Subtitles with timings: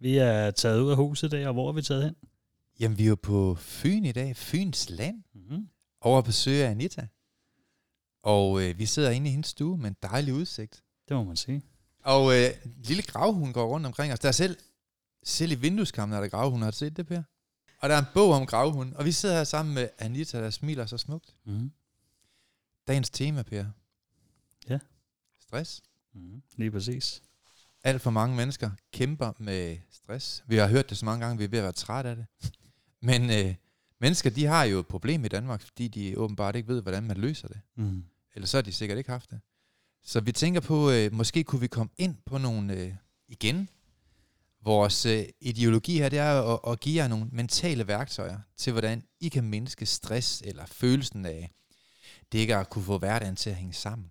[0.00, 2.16] Vi er taget ud af huset i dag, og hvor er vi taget hen?
[2.80, 4.36] Jamen, vi er jo på Fyn i dag.
[4.36, 5.22] Fyns land.
[5.34, 5.68] Mm-hmm.
[6.00, 7.06] Over at besøge Anita.
[8.22, 10.84] Og øh, vi sidder inde i hendes stue med en dejlig udsigt.
[11.08, 11.62] Det må man sige.
[12.02, 12.50] Og øh,
[12.84, 14.18] lille gravhund går rundt omkring os.
[14.18, 14.56] Der er selv,
[15.22, 16.62] selv i vindueskammen er der gravhund.
[16.62, 17.22] Har du set det, Per?
[17.78, 18.94] Og der er en bog om gravhund.
[18.94, 21.36] Og vi sidder her sammen med Anita, der smiler så smukt.
[21.44, 21.72] Mm-hmm.
[22.86, 23.64] Dagens tema, Per.
[24.68, 24.78] Ja.
[25.40, 25.82] Stress.
[26.14, 26.42] Mm-hmm.
[26.56, 27.22] Lige præcis.
[27.84, 30.44] Alt for mange mennesker kæmper med stress.
[30.46, 32.26] Vi har hørt det så mange gange, vi er ved at være træt af det.
[33.08, 33.54] Men øh,
[34.00, 37.16] mennesker, de har jo et problem i Danmark, fordi de åbenbart ikke ved, hvordan man
[37.16, 37.60] løser det.
[37.76, 38.04] Mm.
[38.34, 39.40] Ellers så har de sikkert ikke haft det.
[40.04, 42.94] Så vi tænker på, øh, måske kunne vi komme ind på nogle, øh,
[43.28, 43.68] igen,
[44.64, 49.02] vores øh, ideologi her, det er at, at give jer nogle mentale værktøjer til, hvordan
[49.20, 51.50] I kan mindske stress eller følelsen af,
[52.32, 54.10] det ikke at kunne få hverdagen til at hænge sammen.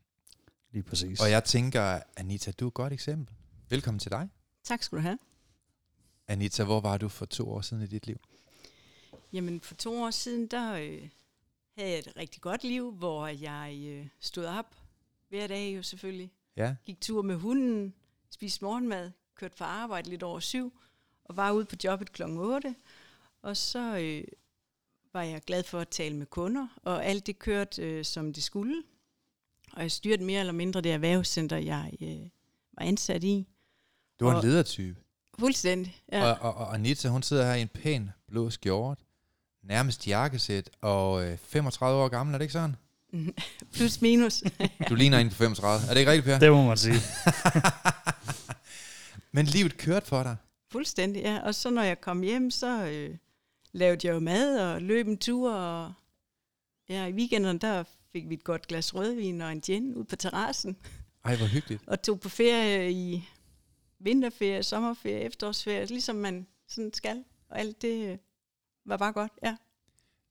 [0.72, 1.20] Lige præcis.
[1.20, 3.36] Og jeg tænker, Anita, du er et godt eksempel.
[3.70, 4.30] Velkommen til dig.
[4.64, 5.20] Tak skal du have.
[6.28, 8.20] Anita, hvor var du for to år siden i dit liv?
[9.34, 11.10] Jamen, for to år siden, der øh,
[11.78, 14.76] havde jeg et rigtig godt liv, hvor jeg øh, stod op
[15.30, 16.32] hver dag jo selvfølgelig.
[16.58, 17.94] Ja, Gik tur med hunden,
[18.30, 20.74] spiste morgenmad, kørte på arbejde lidt over syv,
[21.24, 22.76] og var ude på jobbet klokken 8.
[23.42, 24.24] Og så øh,
[25.14, 28.44] var jeg glad for at tale med kunder, og alt det kørte, øh, som det
[28.44, 28.84] skulle.
[29.74, 32.30] Og jeg styrte mere eller mindre det erhvervscenter, jeg øh,
[32.74, 33.48] var ansat i.
[34.20, 35.00] du var en ledertype.
[35.40, 36.26] Fuldstændig, ja.
[36.26, 36.32] Ja.
[36.32, 39.00] Og, og, og Anita, hun sidder her i en pæn blå skjort,
[39.64, 42.76] nærmest jakkesæt, og øh, 35 år gammel, er det ikke sådan?
[43.74, 44.44] Plus minus.
[44.90, 45.90] Du ligner en på 35.
[45.90, 46.40] Er det ikke rigtigt, Per?
[46.40, 46.96] Det må man sige.
[49.32, 50.36] Men livet kørte for dig.
[50.72, 51.40] Fuldstændig, ja.
[51.44, 53.16] Og så når jeg kom hjem, så øh,
[53.72, 55.54] lavede jeg jo mad og løb en tur.
[55.54, 55.94] Og
[56.90, 60.16] ja, i weekenden, der fik vi et godt glas rødvin og en gin ud på
[60.16, 60.78] terrassen.
[61.26, 61.84] Ej, hvor hyggeligt.
[61.88, 63.30] Og tog på ferie i
[64.00, 67.24] vinterferie, sommerferie, efterårsferie, ligesom man sådan skal.
[67.50, 68.18] Og alt det øh,
[68.86, 69.56] var bare godt, ja.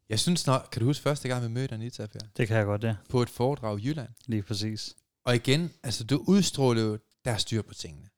[0.08, 2.18] Jeg synes nok, kan du huske første gang, vi mødte Anita, Per?
[2.36, 2.96] Det kan jeg godt, ja.
[3.08, 4.08] På et foredrag i Jylland.
[4.26, 4.96] Lige præcis.
[5.24, 8.08] Og igen, altså du udstråler jo, der er styr på tingene.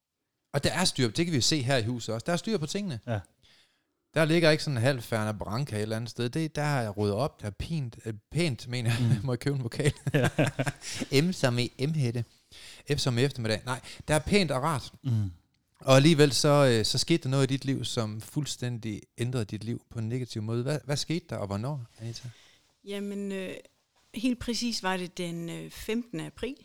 [0.53, 2.37] Og der er styr, det kan vi jo se her i huset også, der er
[2.37, 3.01] styr på tingene.
[3.07, 3.21] Ja.
[4.15, 6.29] Der ligger ikke sådan en halv færne branca et eller andet sted.
[6.29, 8.99] Det, der er ryddet op, der er pint, øh, pænt, mener jeg.
[9.01, 9.21] Mm.
[9.27, 9.93] Må jeg købe en vokal?
[11.25, 12.25] M som i M-hætte.
[12.97, 13.63] F som i eftermiddag.
[13.65, 14.93] Nej, der er pænt og rart.
[15.03, 15.31] Mm.
[15.81, 19.65] Og alligevel så, øh, så skete der noget i dit liv, som fuldstændig ændrede dit
[19.65, 20.63] liv på en negativ måde.
[20.63, 22.29] Hvad, hvad skete der, og hvornår, Anita?
[22.85, 23.55] Jamen, øh,
[24.15, 26.21] helt præcis var det den øh, 15.
[26.21, 26.57] april.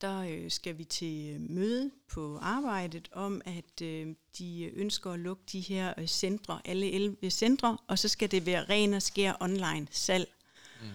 [0.00, 5.20] Der øh, skal vi til øh, møde på arbejdet om, at øh, de ønsker at
[5.20, 9.02] lukke de her øh, centre, alle 11 centre, og så skal det være ren og
[9.02, 10.28] skær online salg.
[10.80, 10.88] Mm.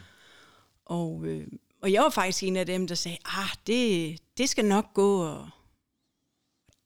[0.86, 1.48] Og, øh,
[1.86, 5.24] og jeg var faktisk en af dem, der sagde, ah, det, det skal nok gå,
[5.24, 5.50] og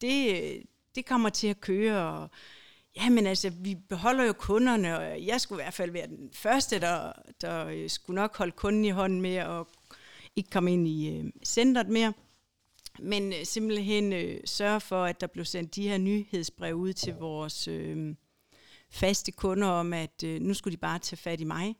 [0.01, 0.63] det,
[0.95, 2.29] det kommer til at køre, og
[2.95, 6.29] Ja, men altså, vi beholder jo kunderne, og jeg skulle i hvert fald være den
[6.33, 7.11] første, der,
[7.41, 9.67] der øh, skulle nok holde kunden i hånden med og
[10.35, 12.13] ikke komme ind i øh, centret mere.
[12.99, 17.13] Men øh, simpelthen øh, sørge for, at der blev sendt de her nyhedsbrev ud til
[17.15, 18.15] vores øh,
[18.89, 21.75] faste kunder om, at øh, nu skulle de bare tage fat i mig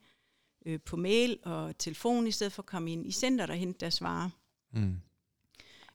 [0.66, 3.80] øh, på mail og telefon, i stedet for at komme ind i centret og hente
[3.80, 4.30] deres varer.
[4.74, 4.96] Mm.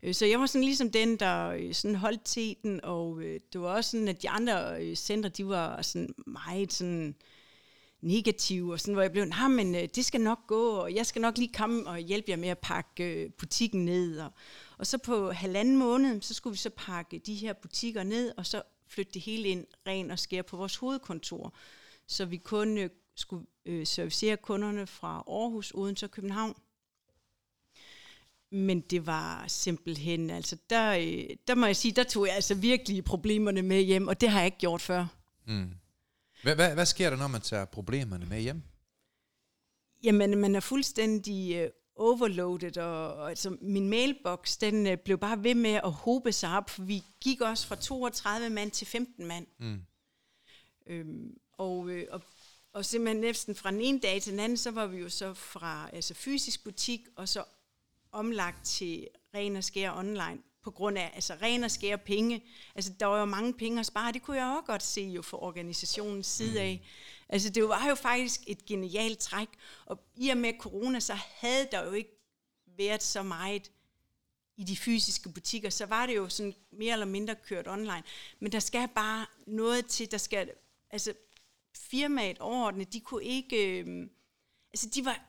[0.03, 3.61] Øh, Så jeg var sådan ligesom den, der øh, sådan holdt teten, og øh, det
[3.61, 7.15] var også sådan, at de andre øh, centre, de var sådan meget sådan
[8.01, 11.07] negative, og sådan, hvor jeg blev, nej, men øh, det skal nok gå, og jeg
[11.07, 14.19] skal nok lige komme og hjælpe jer med at pakke øh, butikken ned.
[14.19, 14.31] Og,
[14.79, 18.47] og så på halvanden måned, så skulle vi så pakke de her butikker ned, og
[18.47, 21.55] så flytte det hele ind ren og skær på vores hovedkontor.
[22.07, 26.55] Så vi kun øh, skulle øh, servicere kunderne fra Aarhus, Odense og København.
[28.51, 32.55] men det var simpelthen, altså der, øh, der må jeg sige, der tog jeg altså
[32.55, 35.07] virkelig problemerne med hjem, og det har jeg ikke gjort før.
[35.47, 35.75] Mm.
[36.43, 38.63] Hvad, hvad, hvad sker der, når man tager problemerne med hjem?
[40.05, 45.45] Jamen, man er fuldstændig øh, overloaded, og, og altså, min mailbox, den øh, blev bare
[45.45, 49.27] ved med at hobe sig op, for vi gik også fra 32 mand til 15
[49.27, 49.47] mand.
[49.59, 49.81] Mm.
[50.87, 52.23] Øhm, og, øh, og,
[52.75, 55.35] og simpelthen næsten fra den ene dag til den anden, så var vi jo så
[55.35, 57.45] fra altså fysisk butik, og så
[58.13, 62.45] omlagt til ren og skære online, på grund af altså ren og skære penge.
[62.75, 65.23] Altså der var jo mange penge at spare, det kunne jeg også godt se jo
[65.23, 66.87] fra organisationens side af.
[67.29, 69.49] Altså det var jo faktisk et genialt træk,
[69.87, 72.11] og i og med corona, så havde der jo ikke
[72.67, 73.71] været så meget
[74.57, 78.03] i de fysiske butikker, så var det jo sådan mere eller mindre kørt online.
[78.41, 80.51] Men der skal bare noget til, der skal,
[80.91, 81.15] altså
[81.95, 84.09] firmaet overordnet, de kunne ikke, øh,
[84.73, 85.21] altså de var,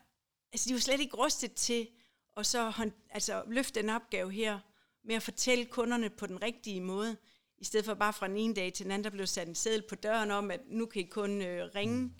[0.52, 1.88] altså de var slet ikke rustet til
[2.36, 4.58] at så hånd, altså løfte en opgave her
[5.04, 7.16] med at fortælle kunderne på den rigtige måde,
[7.58, 9.54] i stedet for bare fra den ene dag til den anden, der blev sat en
[9.54, 12.12] seddel på døren om, at nu kan I kun øh, ringe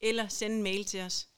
[0.00, 1.28] eller sende en mail til os.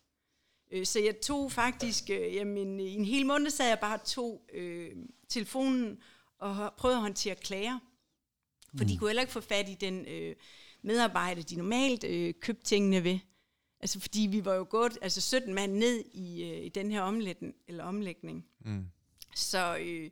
[0.70, 4.42] Øh, så jeg tog faktisk, øh, jamen i en hel måned sad jeg bare tog
[4.52, 4.96] øh,
[5.28, 6.02] telefonen
[6.38, 7.78] og prøvede at håndtere klager.
[8.76, 8.88] For mm.
[8.88, 10.36] de kunne heller ikke få fat i den øh,
[10.86, 13.18] medarbejder, de normalt øh, købte tingene ved.
[13.80, 17.00] Altså fordi vi var jo gået altså 17 mand ned i, øh, i den her
[17.00, 17.54] omlægning.
[17.68, 18.46] Eller omlægning.
[18.64, 18.86] Mm.
[19.34, 20.10] Så øh,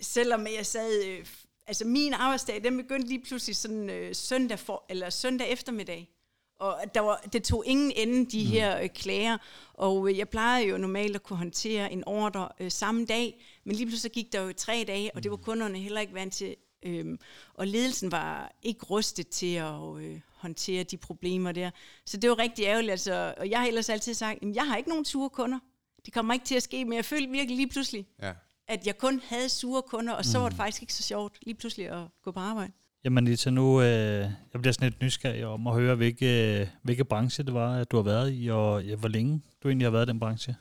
[0.00, 1.04] selvom jeg sad...
[1.04, 1.26] Øh,
[1.66, 6.10] altså min arbejdsdag, den begyndte lige pludselig sådan øh, søndag, for, eller søndag eftermiddag.
[6.58, 8.50] Og der var, det tog ingen ende, de mm.
[8.50, 9.38] her øh, klager.
[9.74, 13.76] Og øh, jeg plejede jo normalt at kunne håndtere en ordre øh, samme dag, men
[13.76, 16.56] lige pludselig gik der jo tre dage, og det var kunderne heller ikke vant til.
[16.82, 17.18] Øhm,
[17.54, 21.70] og ledelsen var ikke rustet til at øh, håndtere de problemer der.
[22.06, 22.90] Så det var rigtig ærgerligt.
[22.90, 25.58] Altså, og jeg har ellers altid sagt, at jeg har ikke nogen sure kunder.
[26.06, 28.32] Det kommer ikke til at ske, men jeg følte virkelig lige pludselig, Ja.
[28.68, 31.54] at jeg kun havde sure kunder, og så var det faktisk ikke så sjovt lige
[31.54, 32.72] pludselig at gå på arbejde.
[33.04, 37.44] Jamen Lita, nu øh, jeg bliver sådan lidt nysgerrig om at høre, hvilke, hvilke branche
[37.44, 40.06] det var, at du har været i, og ja, hvor længe du egentlig har været
[40.06, 40.56] i den branche.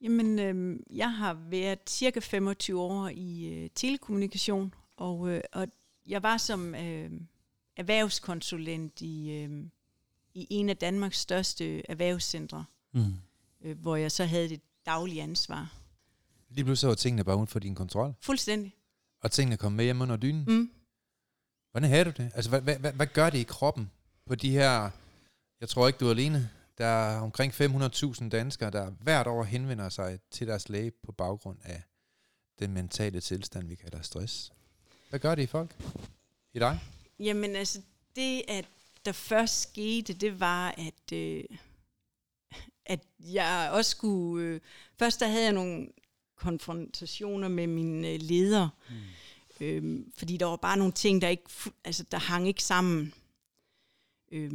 [0.00, 5.68] Jamen, øh, jeg har været cirka 25 år i øh, telekommunikation, og, øh, og
[6.06, 7.10] jeg var som øh,
[7.76, 9.64] erhvervskonsulent i, øh,
[10.34, 13.14] i en af Danmarks største erhvervscentre, Mm.
[13.64, 15.72] øh, hvor jeg så havde det daglige ansvar.
[16.50, 18.74] Lige pludselig var tingene bare uden for din kontrol, Fuldstændig.
[19.20, 20.44] og tingene kom med hjem under dynen.
[20.48, 20.70] Mm.
[21.70, 22.30] Hvordan havde du det?
[22.34, 23.90] Altså, hvad, hvad, hvad, hvad gør det i kroppen
[24.26, 24.90] på de her...
[25.60, 26.50] Jeg tror ikke, du er alene.
[26.80, 31.58] Der er omkring 500.000 danskere, der hvert år henvender sig til deres læge på baggrund
[31.64, 31.82] af
[32.58, 34.52] den mentale tilstand, vi kalder stress.
[35.08, 35.76] Hvad gør det i folk?
[36.52, 36.80] I dig?
[37.18, 37.82] Jamen altså,
[38.16, 38.68] det at
[39.04, 41.44] der først skete, det var, at, øh,
[42.86, 44.46] at jeg også skulle...
[44.46, 44.60] Øh,
[44.98, 45.88] først der havde jeg nogle
[46.36, 49.66] konfrontationer med mine øh, ledere, mm.
[49.66, 51.50] øh, fordi der var bare nogle ting, der ikke,
[51.84, 53.14] altså der hang ikke sammen.
[54.32, 54.52] Øh,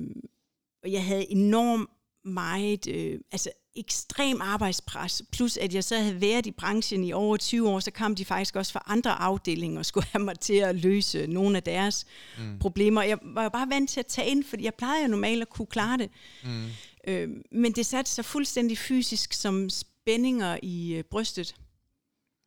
[0.83, 1.89] og jeg havde enormt
[2.25, 7.37] meget, øh, altså ekstrem arbejdspres, plus at jeg så havde været i branchen i over
[7.37, 10.53] 20 år, så kom de faktisk også fra andre afdelinger og skulle have mig til
[10.53, 12.05] at løse nogle af deres
[12.37, 12.59] mm.
[12.59, 13.01] problemer.
[13.01, 15.49] Jeg var jo bare vant til at tage ind, fordi jeg plejede jo normalt at
[15.49, 16.09] kunne klare det.
[16.43, 16.65] Mm.
[17.07, 21.55] Øh, men det satte sig fuldstændig fysisk som spændinger i øh, brystet.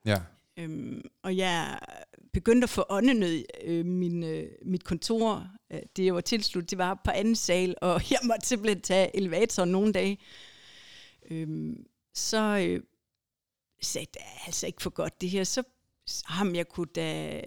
[0.06, 0.18] Ja.
[0.58, 1.78] Øhm, og jeg
[2.32, 3.44] begyndte at få åndenød.
[3.64, 8.02] Øh, min, øh, mit kontor, øh, det var tilslut, det var på anden sal, og
[8.10, 10.18] jeg måtte simpelthen tage elevatoren nogle dage.
[11.30, 12.82] Øhm, så øh,
[13.82, 15.44] sagde jeg, det er altså ikke for godt det her.
[15.44, 15.62] Så
[16.24, 17.40] ham jeg kunne da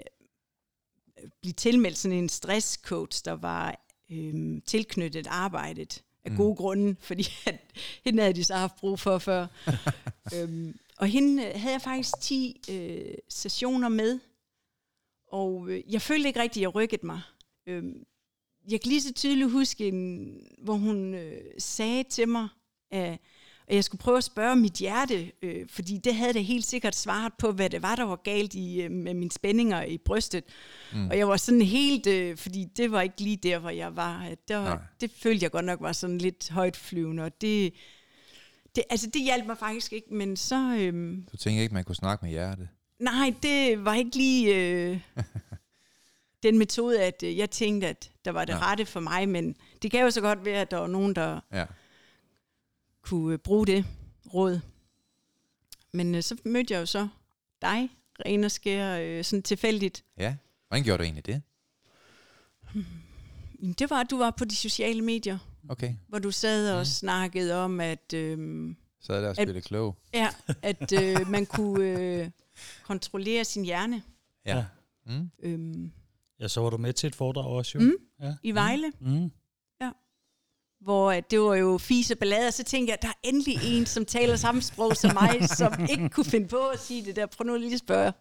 [1.41, 6.37] blive tilmeldt sådan en stresscoach, der var øh, tilknyttet arbejdet af Mm.
[6.37, 7.59] gode grunde, fordi at,
[8.05, 9.47] hende havde de så haft brug for før.
[10.35, 14.19] øhm, og hende øh, havde jeg faktisk 10 øh, sessioner med,
[15.31, 17.21] og øh, jeg følte ikke rigtigt, at jeg rykkede mig.
[17.67, 18.03] Øhm,
[18.71, 20.33] jeg kan lige så tydeligt huske, en,
[20.63, 22.47] hvor hun øh, sagde til mig,
[22.91, 23.19] at,
[23.67, 26.95] at jeg skulle prøve at spørge mit hjerte, øh, fordi det havde det helt sikkert
[26.95, 30.43] svaret på, hvad det var, der var galt i, øh, med mine spændinger i brystet.
[30.93, 31.07] Mm.
[31.09, 34.27] Og jeg var sådan helt, øh, fordi det var ikke lige der, hvor jeg var.
[34.29, 34.59] Det, Nej.
[34.59, 37.73] var, det følte jeg godt nok var sådan lidt højt flyvende, og det,
[38.75, 40.75] det, altså det hjalp mig faktisk ikke, men så...
[40.79, 42.67] Øh, Du tænker ikke, man kunne snakke med hjertet?
[43.01, 44.99] Nej, det var ikke lige øh,
[46.43, 48.63] den metode, at øh, jeg tænkte, at der var det Nej.
[48.71, 51.39] rette for mig, men det kan jo så godt være, at der var nogen, der
[51.53, 51.65] Ja.
[53.01, 53.85] kunne øh, bruge det
[54.33, 54.59] råd.
[55.93, 57.07] Men øh, så mødte jeg jo så
[57.61, 57.89] dig,
[58.25, 60.03] ren og skær, øh, sådan tilfældigt.
[60.17, 60.35] Ja.
[60.67, 61.41] Hvordan gjorde du egentlig det?
[63.61, 65.37] Jamen, Det var, at du var på de sociale medier,
[65.69, 65.93] Okay.
[66.07, 68.13] hvor du sad og snakkede om, at...
[68.13, 68.37] Øh,
[68.99, 69.97] Så er der og At- klog.
[70.13, 70.29] Ja,
[70.61, 72.29] at øh, man kunne øh,
[72.83, 74.01] kontrollere sin hjerne
[74.45, 74.57] Ja.
[74.57, 74.65] Ja.
[75.05, 75.29] Mm.
[75.43, 75.91] øhm,
[76.39, 77.83] Ja, så var du med til et foredrag også, jo.
[77.83, 77.93] Mm.
[78.21, 78.33] Ja.
[78.43, 79.31] i Vejle, Mm.
[80.81, 83.85] hvor at det var jo fise ballade, og så tænkte jeg, der er endelig en,
[83.85, 87.25] som taler samme sprog som mig, som ikke kunne finde på at sige det der.
[87.25, 88.11] Prøv nu lige at spørge.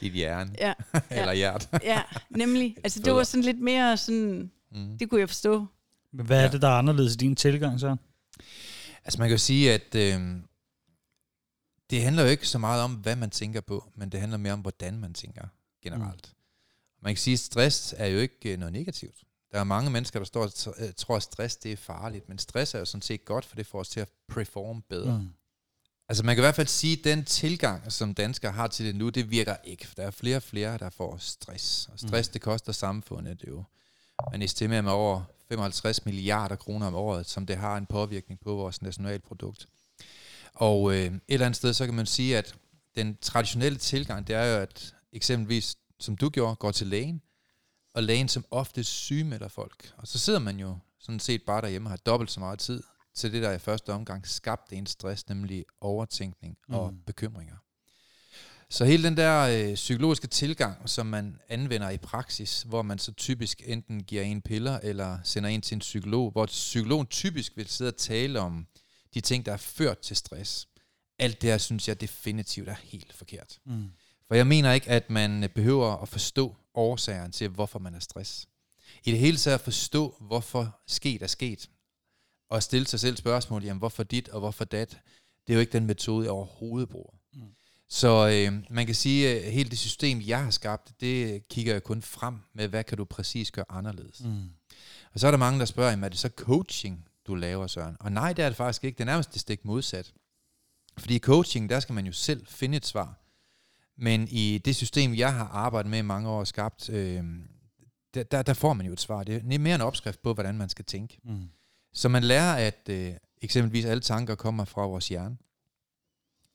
[0.00, 0.54] Dit hjerne.
[0.58, 0.72] Ja,
[1.10, 1.68] Eller hjert.
[1.84, 2.76] ja nemlig.
[2.84, 4.98] Altså det var sådan lidt mere sådan, Mm.
[4.98, 5.66] det kunne jeg forstå.
[6.12, 6.48] Men hvad er Ja.
[6.48, 7.96] det, der er anderledes i din tilgang, så?
[9.04, 10.20] Altså man kan jo sige, at øh,
[11.90, 14.52] det handler jo ikke så meget om, hvad man tænker på, men det handler mere
[14.52, 15.46] om, hvordan man tænker
[15.82, 16.32] generelt.
[16.32, 17.02] Mm.
[17.02, 19.24] Man kan sige, at stress er jo ikke øh, noget negativt.
[19.52, 22.38] Der er mange mennesker, der står og øh, tror, at stress det er farligt, men
[22.38, 25.18] stress er jo sådan set godt, for det får os til at performe bedre.
[25.18, 25.24] Mm.
[25.24, 25.30] Mm.
[26.08, 28.96] Altså man kan i hvert fald sige, at den tilgang, som danskere har til det
[28.96, 29.86] nu, det virker ikke.
[29.86, 31.88] For der er flere og flere, der får stress.
[31.92, 32.32] Og stress, mm.
[32.32, 33.64] det koster samfundet jo.
[34.32, 38.54] Man estimerer med over 55 milliarder kroner om året, som det har en påvirkning på
[38.54, 39.68] vores nationalprodukt.
[40.60, 42.54] Og øh, et eller andet sted, så kan man sige, at
[42.96, 47.22] den traditionelle tilgang, det er jo, at eksempelvis, som du gjorde, går til lægen,
[47.94, 49.92] og lægen som ofte sygemelder folk.
[49.96, 52.82] Og så sidder man jo sådan set bare derhjemme og har dobbelt så meget tid
[53.14, 56.98] til det, der i første omgang skabte en stress, nemlig overtænkning og Mm.
[57.06, 57.56] bekymringer.
[58.70, 63.12] Så hele den der øh, psykologiske tilgang, som man anvender i praksis, hvor man så
[63.12, 67.68] typisk enten giver en piller eller sender en til en psykolog, hvor psykologen typisk vil
[67.68, 68.66] sidde og tale om
[69.14, 70.68] de ting, der er ført til stress.
[71.18, 73.58] Alt det her synes jeg definitivt er helt forkert.
[73.64, 73.90] Mm.
[74.28, 78.48] For jeg mener ikke, at man behøver at forstå årsagerne til, hvorfor man er stress.
[79.04, 81.70] I det hele taget at forstå, hvorfor sket er sket.
[82.50, 84.98] Og stille sig selv spørgsmål, jamen hvorfor dit og hvorfor dat,
[85.46, 87.12] det er jo ikke den metode, jeg overhovedet bruger.
[87.32, 87.42] Mm.
[87.88, 91.82] Så øh, man kan sige, at hele det system, jeg har skabt, det kigger jeg
[91.82, 94.20] kun frem med, hvad kan du præcis gøre anderledes.
[94.24, 94.50] Mm.
[95.12, 97.96] Og så er der mange, der spørger, jamen, er det så coaching, du laver, Søren?
[98.00, 98.96] Og nej, det er det faktisk ikke.
[98.96, 100.14] Det er nærmest det stik modsat.
[100.98, 103.20] Fordi i coaching, der skal man jo selv finde et svar.
[103.96, 107.24] Men i det system, jeg har arbejdet med i mange år og skabt, øh,
[108.14, 109.24] der, der, der får man jo et svar.
[109.24, 111.18] Det er mere en opskrift på, hvordan man skal tænke.
[111.24, 111.48] Mm.
[111.92, 115.36] Så man lærer, at øh, eksempelvis alle tanker kommer fra vores hjerne.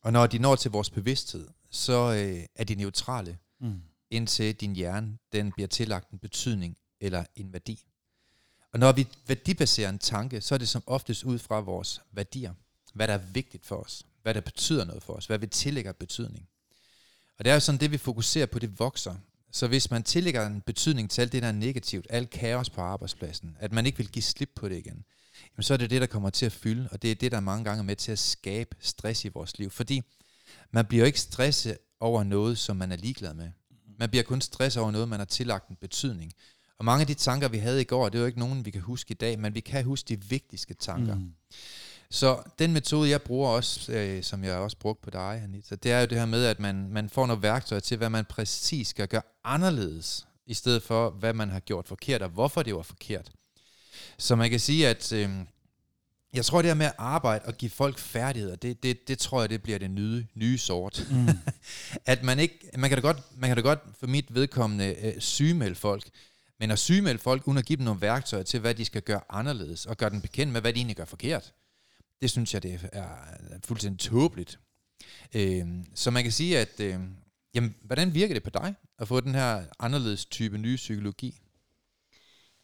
[0.01, 3.81] Og når de når til vores bevidsthed, så øh, er de neutrale, Mm.
[4.11, 7.85] indtil din hjerne den bliver tillagt en betydning eller en værdi.
[8.73, 12.53] Og når vi værdibaserer en tanke, så er det som oftest ud fra vores værdier.
[12.93, 14.05] Hvad der er vigtigt for os.
[14.21, 15.25] Hvad der betyder noget for os.
[15.25, 16.47] Hvad vi tillægger betydning.
[17.37, 19.15] Og det er jo sådan, det vi fokuserer på, det vokser.
[19.51, 22.81] Så hvis man tillægger en betydning til alt det, der er negativt, alt kaos på
[22.81, 25.05] arbejdspladsen, at man ikke vil give slip på det igen,
[25.51, 27.39] jamen så er det det, der kommer til at fylde, og det er det, der
[27.39, 29.69] mange gange er med til at skabe stress i vores liv.
[29.69, 30.01] Fordi
[30.71, 33.51] man bliver jo ikke stresset over noget, som man er ligeglad med.
[33.99, 36.33] Man bliver kun stresset over noget, man har tillagt en betydning.
[36.83, 38.71] Og mange af de tanker, vi havde i går, det er jo ikke nogen, vi
[38.71, 41.15] kan huske i dag, men vi kan huske de vigtigste tanker.
[41.15, 41.33] Mm.
[42.09, 45.91] Så den metode, jeg bruger også, øh, som jeg også brugt på dig, Anita, det
[45.91, 48.87] er jo det her med, at man, man får nogle værktøjer til, hvad man præcis
[48.87, 52.81] skal gøre anderledes, i stedet for, hvad man har gjort forkert, og hvorfor det var
[52.81, 53.31] forkert.
[54.17, 55.29] Så man kan sige, at øh,
[56.33, 59.41] jeg tror, det her med at arbejde og give folk færdigheder, det, det, det tror
[59.41, 61.07] jeg, det bliver det nye, nye sort.
[61.11, 61.27] Mm.
[62.13, 65.19] at man ikke, man kan da godt, man kan da godt for mit vedkommende øh,
[65.19, 66.03] sygemelde folk,
[66.63, 69.21] men at sygemelde folk, uden at give dem nogle værktøjer til, hvad de skal gøre
[69.29, 71.53] anderledes, og gøre dem bekendt med, hvad de egentlig gør forkert,
[72.21, 73.07] det synes jeg, det er
[73.65, 74.59] fuldstændig tåbeligt.
[75.35, 76.99] Øh, så man kan sige, at øh,
[77.53, 81.39] jamen, hvordan virker det på dig, at få den her anderledes type nye psykologi?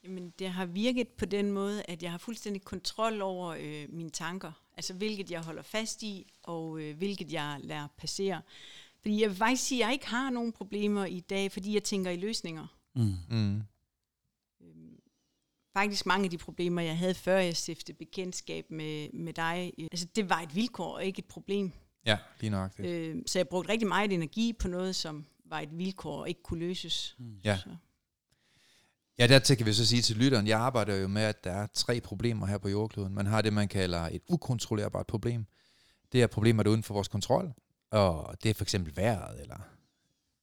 [0.04, 4.10] Jamen, det har virket på den måde, at jeg har fuldstændig kontrol over øh, mine
[4.10, 4.52] tanker.
[4.78, 8.42] Altså, hvilket jeg holder fast i, og øh, hvilket jeg lader passere.
[9.02, 11.84] Fordi jeg vil faktisk sige, at jeg ikke har nogen problemer i dag, fordi jeg
[11.84, 12.68] tænker i løsninger.
[12.96, 13.16] Mm.
[13.30, 13.62] Mm.
[15.80, 19.88] Faktisk mange af de problemer, jeg havde, før jeg stiftede bekendtskab med, med dig, øh,
[19.92, 21.72] altså, det var et vilkår og ikke et problem.
[22.06, 22.86] Ja, lige nok det.
[22.86, 26.44] Øh, så jeg brugte rigtig meget energi på noget, som var et vilkår og ikke
[26.44, 27.18] kunne løses.
[27.44, 27.58] Ja.
[27.58, 27.70] Så.
[29.20, 31.68] Ja, dertil kan vi så sige til lytteren, jeg arbejder jo med, at der er
[31.74, 33.14] tre problemer her på jordkloden.
[33.14, 35.46] Man har det, man kalder et ukontrollerbart problem.
[36.12, 37.54] Det er problemer, der er uden for vores kontrol.
[37.92, 39.60] Og det er for eksempel vejret, eller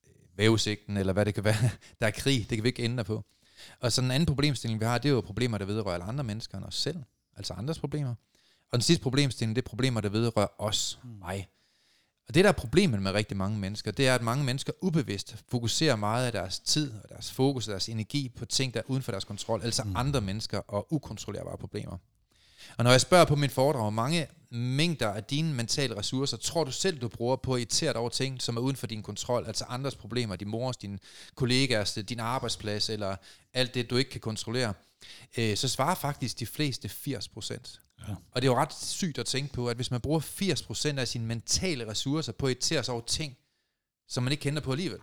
[0.06, 1.70] øh, vævesigten, eller hvad det kan være.
[2.00, 3.24] Der er krig, det kan vi ikke ændre på.
[3.80, 6.24] Og så den anden problemstilling, vi har, det er jo problemer, der vedrører alle andre
[6.24, 7.02] mennesker end os selv.
[7.36, 8.14] Altså andres problemer.
[8.72, 11.48] Og den sidste problemstilling, det er problemer, der vedrører os, mig.
[12.28, 15.36] Og det, der er problemet med rigtig mange mennesker, det er, at mange mennesker ubevidst
[15.48, 18.84] fokuserer meget af deres tid og deres fokus og deres energi på ting, der er
[18.86, 19.96] uden for deres kontrol, altså mm.
[19.96, 21.96] andre mennesker og ukontrollerbare problemer.
[22.76, 26.64] Og når jeg spørger på min foredrag, hvor mange mængder af dine mentale ressourcer tror
[26.64, 29.02] du selv, du bruger på at irritere dig over ting, som er uden for din
[29.02, 30.98] kontrol, altså andres problemer, din mors, dine
[31.34, 33.16] kollegaers, din arbejdsplads, eller
[33.54, 34.74] alt det, du ikke kan kontrollere,
[35.38, 37.80] øh, så svarer faktisk de fleste 80 procent.
[38.08, 38.14] Ja.
[38.30, 41.08] Og det er jo ret sygt at tænke på, at hvis man bruger 80% af
[41.08, 43.36] sine mentale ressourcer på at irritere sig over ting,
[44.08, 45.00] som man ikke kender på alligevel,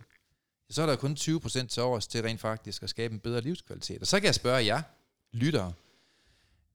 [0.70, 4.00] så er der kun 20% til overs til rent faktisk at skabe en bedre livskvalitet.
[4.00, 4.82] Og så kan jeg spørge jer,
[5.32, 5.72] lyttere,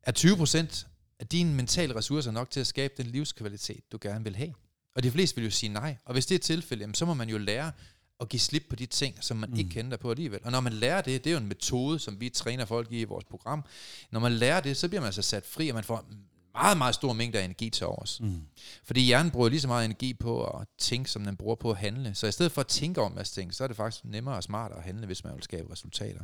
[0.03, 0.85] er 20%
[1.19, 4.53] af dine mentale ressourcer nok til at skabe den livskvalitet, du gerne vil have?
[4.95, 5.95] Og de fleste vil jo sige nej.
[6.05, 7.71] Og hvis det er tilfældet, jamen, så må man jo lære
[8.19, 9.55] at give slip på de ting, som man mm.
[9.55, 10.39] ikke kender på alligevel.
[10.43, 13.01] Og når man lærer det, det er jo en metode, som vi træner folk i
[13.01, 13.65] i vores program.
[14.11, 16.05] Når man lærer det, så bliver man altså sat fri, og man får
[16.53, 18.21] meget, meget stor mængde af energi til overs.
[18.21, 18.41] Mm.
[18.83, 21.77] Fordi hjernen bruger lige så meget energi på at tænke, som den bruger på at
[21.77, 22.15] handle.
[22.15, 24.43] Så i stedet for at tænke om masse ting, så er det faktisk nemmere og
[24.43, 26.21] smartere at handle, hvis man vil skabe resultater.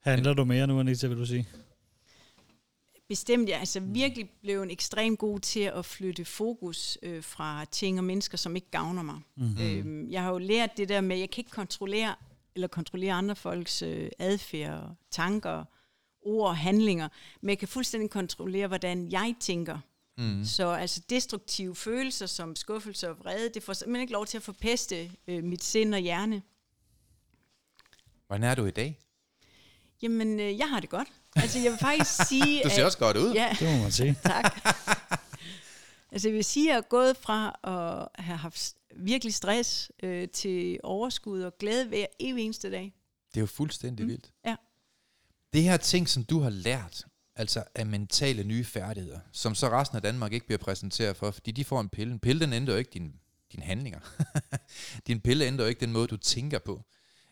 [0.00, 1.48] Handler du mere nu, Anita, vil du sige?
[3.08, 8.04] Bestemt, jeg altså virkelig blevet ekstremt god til at flytte fokus øh, fra ting og
[8.04, 9.20] mennesker, som ikke gavner mig.
[9.36, 9.62] Mm-hmm.
[9.62, 12.14] Øhm, jeg har jo lært det der med, at jeg kan ikke kontrollere
[12.54, 15.64] eller kontrollere andre folks øh, adfærd, tanker,
[16.22, 17.08] ord og handlinger,
[17.40, 19.78] men jeg kan fuldstændig kontrollere, hvordan jeg tænker.
[20.18, 20.44] Mm.
[20.44, 24.42] Så altså destruktive følelser som skuffelse og vrede, det får simpelthen ikke lov til at
[24.42, 26.42] forpeste øh, mit sind og hjerne.
[28.26, 28.98] Hvordan er du i dag?
[30.02, 31.08] Jamen, øh, jeg har det godt.
[31.36, 32.62] Altså, jeg vil faktisk sige...
[32.64, 33.32] du ser at, også godt ud.
[33.34, 34.16] Ja, Det må man sige.
[34.24, 34.60] tak.
[36.12, 40.28] altså, jeg vil sige, at jeg er gået fra at have haft virkelig stress øh,
[40.28, 42.94] til overskud og glæde hver evig eneste dag.
[43.28, 44.10] Det er jo fuldstændig mm.
[44.10, 44.32] vildt.
[44.46, 44.56] Ja.
[45.52, 47.04] Det her ting, som du har lært,
[47.36, 51.50] altså af mentale nye færdigheder, som så resten af Danmark ikke bliver præsenteret for, fordi
[51.50, 52.12] de får en pille.
[52.12, 53.12] En pille, den ændrer jo ikke dine
[53.54, 54.00] din handlinger.
[55.06, 56.82] din pille ændrer jo ikke den måde, du tænker på.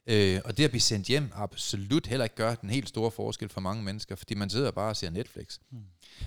[0.07, 3.49] Øh, og det at blive sendt hjem absolut heller ikke gør den helt store forskel
[3.49, 5.59] for mange mennesker, fordi man sidder bare og ser Netflix.
[5.71, 5.79] Mm.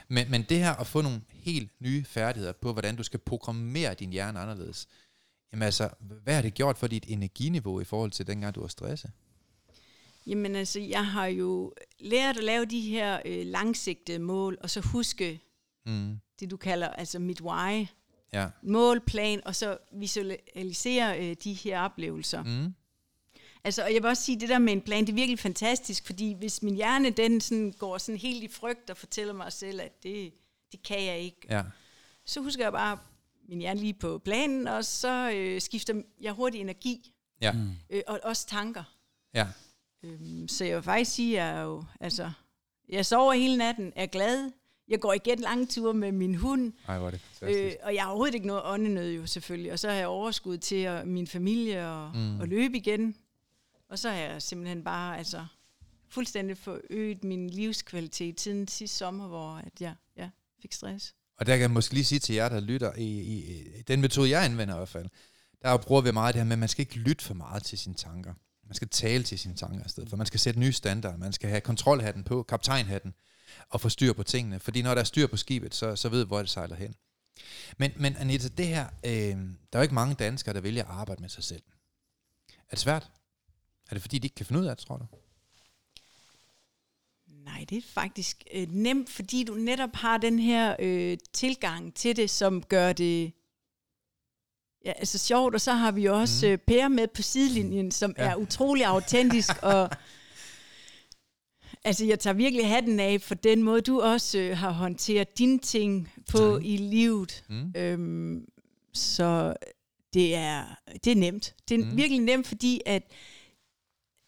[0.07, 3.93] Men, men det her at få nogle helt nye færdigheder på, hvordan du skal programmere
[3.93, 4.87] din hjerne anderledes,
[5.51, 5.89] jamen altså,
[6.23, 9.11] hvad har det gjort for dit energiniveau i forhold til dengang du var stresset?
[10.27, 14.81] Jamen altså, jeg har jo lært at lave de her øh, langsigtede mål, og så
[14.81, 15.41] huske
[15.85, 16.19] mm.
[16.39, 17.87] det, du kalder altså mit why.
[18.33, 18.47] Ja.
[18.63, 22.43] Mål, plan, og så visualisere øh, de her oplevelser.
[22.43, 22.73] Mm.
[23.65, 26.05] Altså, og jeg vil også sige, det der med en plan, det er virkelig fantastisk,
[26.05, 29.81] fordi hvis min hjerne, den sådan går sådan helt i frygt og fortæller mig selv,
[29.81, 30.33] at det,
[30.71, 31.63] det kan jeg ikke, ja.
[32.25, 32.97] så husker jeg bare
[33.49, 37.13] min hjerne lige på planen, og så øh, skifter jeg hurtigt energi.
[37.41, 37.53] Ja.
[37.89, 38.83] Øh, og også tanker.
[39.33, 39.47] Ja.
[40.03, 42.31] Øhm, så jeg vil faktisk sige, at jeg er jo, altså,
[42.89, 44.51] jeg sover hele natten, er glad,
[44.87, 46.73] jeg går igen lange ture med min hund.
[46.87, 49.71] Ej, hvor er det øh, Og jeg har overhovedet ikke noget åndenød jo selvfølgelig.
[49.71, 52.39] Og så har jeg overskud til at, min familie og, mm.
[52.39, 53.15] og løbe igen.
[53.89, 55.45] Og så har jeg simpelthen bare altså,
[56.09, 60.29] fuldstændig forøget min livskvalitet siden sidste sommer, hvor at jeg ja,
[60.61, 61.15] fik stress.
[61.37, 64.01] Og der kan jeg måske lige sige til jer, der lytter, i, i, i den
[64.01, 65.09] metode, jeg anvender i hvert fald,
[65.61, 67.77] der bruger vi meget det her med, at man skal ikke lytte for meget til
[67.77, 68.33] sine tanker.
[68.67, 70.17] Man skal tale til sine tanker i stedet for.
[70.17, 71.17] Man skal sætte nye standarder.
[71.17, 73.13] Man skal have kontrolhatten på, kaptajnhatten,
[73.69, 74.59] og få styr på tingene.
[74.59, 76.95] Fordi når der er styr på skibet, så, så ved hvor det sejler hen.
[77.77, 80.89] Men, men Anita, det her, øh, der er jo ikke mange danskere, der vælger at
[80.89, 81.63] arbejde med sig selv.
[82.49, 83.11] Er det svært?
[83.89, 85.05] Er det fordi, de ikke kan finde ud af det, tror du?
[87.27, 92.15] Nej, det er faktisk øh, nemt, fordi du netop har den her øh, tilgang til
[92.15, 93.31] det, som gør det
[94.85, 95.55] ja, altså sjovt.
[95.55, 96.51] Og så har vi også mm.
[96.51, 98.23] øh, Per med på sidelinjen, som ja.
[98.23, 99.51] er utrolig autentisk.
[99.73, 99.89] og
[101.83, 105.59] Altså, jeg tager virkelig hatten af for den måde, du også øh, har håndteret dine
[105.59, 106.65] ting på mm.
[106.65, 107.43] i livet.
[107.49, 107.73] Mm.
[107.77, 108.45] Øhm,
[108.93, 109.53] så
[110.13, 110.65] det er,
[111.03, 111.55] det er nemt.
[111.69, 111.97] Det er mm.
[111.97, 113.03] virkelig nemt, fordi at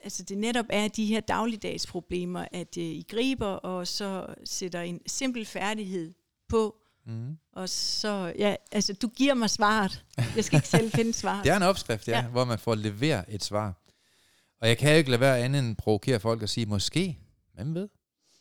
[0.07, 4.81] altså det netop er de her dagligdags problemer, at øh, I griber og så sætter
[4.81, 6.13] en simpel færdighed
[6.49, 7.37] på, mm.
[7.53, 10.05] og så, ja, altså du giver mig svaret.
[10.35, 11.43] Jeg skal ikke selv finde svaret.
[11.45, 13.81] det er en opskrift, ja, ja, hvor man får leveret et svar.
[14.61, 17.19] Og jeg kan jo ikke lade være andet end provokere folk og sige, måske,
[17.53, 17.89] hvem ved,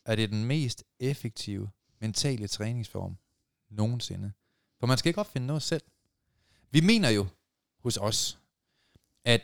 [0.05, 3.17] er det den mest effektive mentale træningsform
[3.71, 4.33] nogensinde.
[4.81, 5.83] For man skal ikke opfinde noget selv.
[6.71, 7.27] Vi mener jo
[7.83, 8.39] hos os,
[9.25, 9.43] at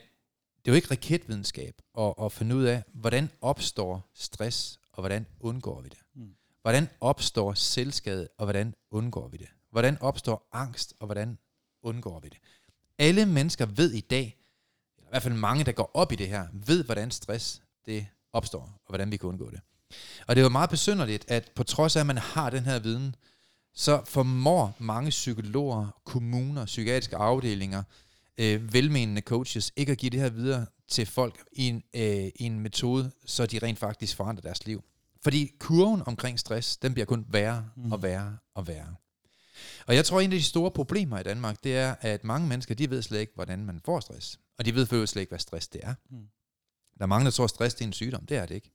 [0.64, 5.26] det er jo ikke raketvidenskab at, at finde ud af, hvordan opstår stress, og hvordan
[5.40, 5.98] undgår vi det.
[6.14, 6.34] Mm.
[6.62, 9.48] Hvordan opstår selvskade, og hvordan undgår vi det.
[9.70, 11.38] Hvordan opstår angst, og hvordan
[11.82, 12.38] undgår vi det.
[12.98, 14.38] Alle mennesker ved i dag,
[14.96, 18.06] eller i hvert fald mange, der går op i det her, ved, hvordan stress det
[18.32, 19.60] opstår, og hvordan vi kan undgå det.
[20.26, 22.78] Og det er jo meget besynderligt, at på trods af, at man har den her
[22.78, 23.14] viden,
[23.74, 27.82] så formår mange psykologer, kommuner, psykiatriske afdelinger,
[28.38, 32.32] øh, velmenende coaches ikke at give det her videre til folk i en, øh, i
[32.44, 34.84] en metode, så de rent faktisk forandrer deres liv.
[35.22, 38.02] Fordi kurven omkring stress, den bliver kun værre og mm.
[38.02, 38.94] værre og værre.
[39.86, 42.74] Og jeg tror, en af de store problemer i Danmark, det er, at mange mennesker,
[42.74, 44.40] de ved slet ikke, hvordan man får stress.
[44.58, 45.94] Og de ved for slet ikke, hvad stress det er.
[46.10, 46.26] Mm.
[46.98, 48.26] Der er mange, der tror, at stress det er en sygdom.
[48.26, 48.70] Det er det ikke.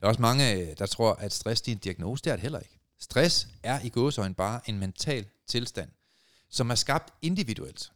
[0.00, 2.24] Der er også mange, der tror, at stress det er en diagnose.
[2.24, 2.78] Det er det heller ikke.
[3.00, 5.90] Stress er i gåsøjne bare en mental tilstand,
[6.50, 7.92] som er skabt individuelt.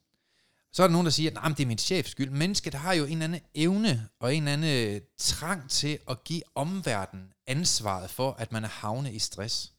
[0.74, 2.30] Så er der nogen, der siger, at det er min chefs skyld.
[2.30, 6.24] Mennesket har jo en eller anden evne og en eller anden øh, trang til at
[6.24, 9.72] give omverdenen ansvaret for, at man er havnet i stress.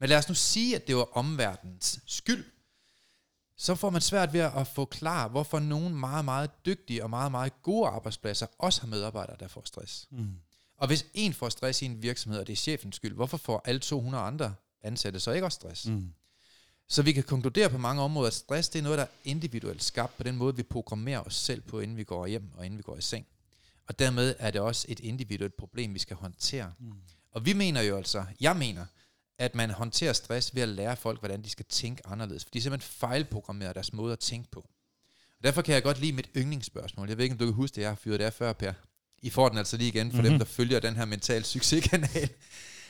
[0.00, 2.44] Men lad os nu sige, at det var omverdenens skyld.
[3.56, 7.62] Så får man svært ved at forklare, hvorfor nogle meget, meget dygtige og meget, meget
[7.62, 10.08] gode arbejdspladser også har medarbejdere, der får stress.
[10.10, 10.30] Mm.
[10.76, 13.62] Og hvis en får stress i en virksomhed, og det er chefens skyld, hvorfor får
[13.64, 15.86] alle 200 andre ansatte så ikke også stress?
[15.86, 16.12] Mm.
[16.88, 19.82] Så vi kan konkludere på mange områder, at stress det er noget, der er individuelt
[19.82, 22.78] skabt på den måde, vi programmerer os selv på, inden vi går hjem og inden
[22.78, 23.26] vi går i seng.
[23.86, 26.72] Og dermed er det også et individuelt problem, vi skal håndtere.
[26.78, 26.92] Mm.
[27.32, 28.86] Og vi mener jo altså, jeg mener,
[29.38, 32.44] at man håndterer stress ved at lære folk, hvordan de skal tænke anderledes.
[32.44, 34.60] For de simpelthen fejlprogrammerer deres måde at tænke på.
[35.38, 37.08] Og derfor kan jeg godt lide mit yndlingsspørgsmål.
[37.08, 38.72] Jeg ved ikke, om du kan huske det, jeg har fyret det af før, Per.
[39.22, 40.24] I får den altså lige igen for mm-hmm.
[40.24, 40.38] dem, mhm.
[40.38, 42.30] der følger den her mental succeskanal.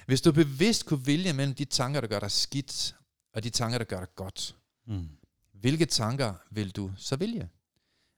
[0.07, 2.95] Hvis du bevidst kunne vælge mellem de tanker, der gør dig skidt,
[3.35, 5.09] og de tanker, der gør dig godt, mm.
[5.53, 7.49] hvilke tanker vil du så vælge?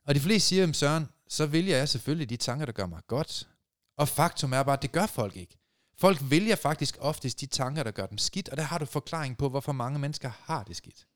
[0.06, 3.48] Og de fleste siger, Søren, så vælger jeg selvfølgelig de tanker, der gør mig godt.
[3.96, 5.58] Og faktum er bare, at det gør folk ikke.
[5.98, 9.38] Folk vælger faktisk oftest de tanker, der gør dem skidt, og der har du forklaring
[9.38, 11.06] på, hvorfor mange mennesker har det skidt.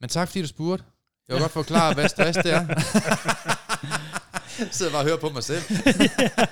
[0.00, 0.84] Men tak fordi du spurgte.
[1.28, 1.44] Jeg vil ja.
[1.44, 2.66] godt forklare, hvad stress det er.
[4.58, 5.62] Jeg sidder bare og hører på mig selv.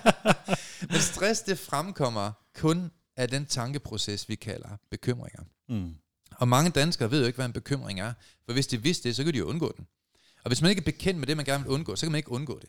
[0.91, 5.43] Men stress, det fremkommer kun af den tankeproces, vi kalder bekymringer.
[5.69, 5.95] Mm.
[6.31, 8.13] Og mange danskere ved jo ikke, hvad en bekymring er.
[8.45, 9.87] For hvis de vidste det, så kan de jo undgå den.
[10.45, 12.19] Og hvis man ikke er bekendt med det, man gerne vil undgå, så kan man
[12.19, 12.69] ikke undgå det.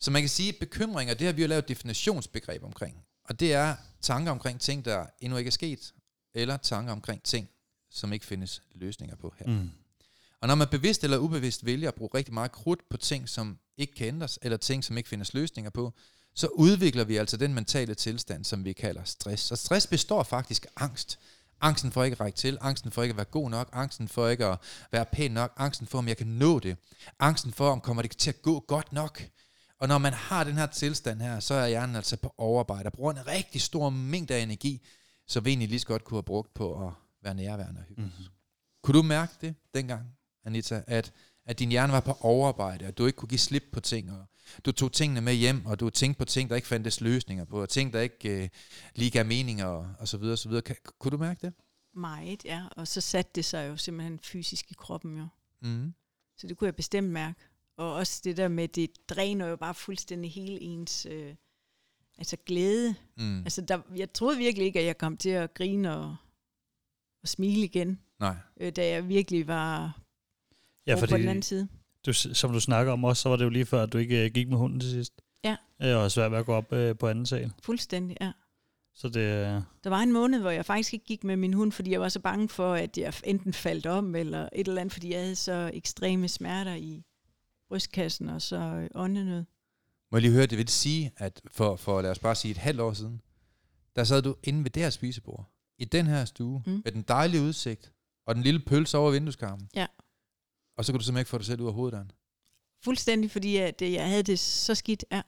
[0.00, 3.04] Så man kan sige, at bekymringer, det har vi jo lavet definitionsbegreb omkring.
[3.24, 5.94] Og det er tanker omkring ting, der endnu ikke er sket,
[6.34, 7.48] eller tanker omkring ting,
[7.90, 9.46] som ikke findes løsninger på her.
[9.46, 9.70] Mm.
[10.40, 13.58] Og når man bevidst eller ubevidst vælger at bruge rigtig meget krudt på ting, som
[13.76, 15.92] ikke kan ændres, eller ting, som ikke findes løsninger på,
[16.34, 19.50] så udvikler vi altså den mentale tilstand, som vi kalder stress.
[19.50, 21.18] Og stress består faktisk af angst.
[21.60, 24.28] Angsten for ikke at række til, angsten for ikke at være god nok, angsten for
[24.28, 24.58] ikke at
[24.92, 26.76] være pæn nok, angsten for, om jeg kan nå det,
[27.18, 29.22] angsten for, om kommer det til at gå godt nok.
[29.78, 32.92] Og når man har den her tilstand her, så er hjernen altså på overarbejde og
[32.92, 34.86] bruger en rigtig stor mængde af energi,
[35.26, 36.92] så vi egentlig lige så godt kunne have brugt på at
[37.22, 38.18] være nærværende og hyggeligt.
[38.18, 38.32] Mm-hmm.
[38.82, 40.06] Kunne du mærke det dengang,
[40.44, 41.12] Anita, at,
[41.46, 44.26] at din hjerne var på overarbejde, at du ikke kunne give slip på ting, og
[44.64, 47.62] du tog tingene med hjem, og du tænkte på ting, der ikke fandtes løsninger på,
[47.62, 48.48] og ting, der ikke øh,
[48.94, 50.62] lige gav mening, og, og så videre, og så videre.
[50.62, 51.54] Kan, kunne du mærke det?
[51.94, 52.64] Meget, ja.
[52.76, 55.26] Og så satte det sig jo simpelthen fysisk i kroppen jo.
[55.62, 55.94] Mm.
[56.36, 57.40] Så det kunne jeg bestemt mærke.
[57.76, 61.34] Og også det der med, det dræner jo bare fuldstændig hele ens øh,
[62.18, 62.94] altså glæde.
[63.16, 63.38] Mm.
[63.38, 66.16] Altså der, jeg troede virkelig ikke, at jeg kom til at grine og,
[67.22, 68.00] og smile igen.
[68.20, 68.36] Nej.
[68.60, 70.00] Øh, da jeg virkelig var
[70.86, 71.68] ja, fordi, på den anden side.
[72.06, 74.24] Du, som du snakker om også, så var det jo lige før, at du ikke
[74.24, 75.22] øh, gik med hunden til sidst.
[75.44, 75.56] Ja.
[75.80, 77.52] Det var svært ved at gå op øh, på anden sal.
[77.62, 78.32] Fuldstændig, ja.
[78.94, 81.72] Så det, øh, der var en måned, hvor jeg faktisk ikke gik med min hund,
[81.72, 84.92] fordi jeg var så bange for, at jeg enten faldt om, eller et eller andet,
[84.92, 87.04] fordi jeg havde så ekstreme smerter i
[87.68, 89.44] brystkassen og så åndenød.
[90.10, 92.58] Må jeg lige høre, det vil sige, at for, for lad os bare sige et
[92.58, 93.20] halvt år siden,
[93.96, 96.82] der sad du inde ved det her spisebord, i den her stue, mm.
[96.84, 97.92] med den dejlige udsigt,
[98.26, 99.68] og den lille pølse over vindueskarmen.
[99.74, 99.86] Ja.
[100.76, 102.10] Og så kunne du simpelthen ikke få dig selv ud af hoveddøren.
[102.84, 105.22] Fuldstændig, fordi at jeg havde det så skidt, ja.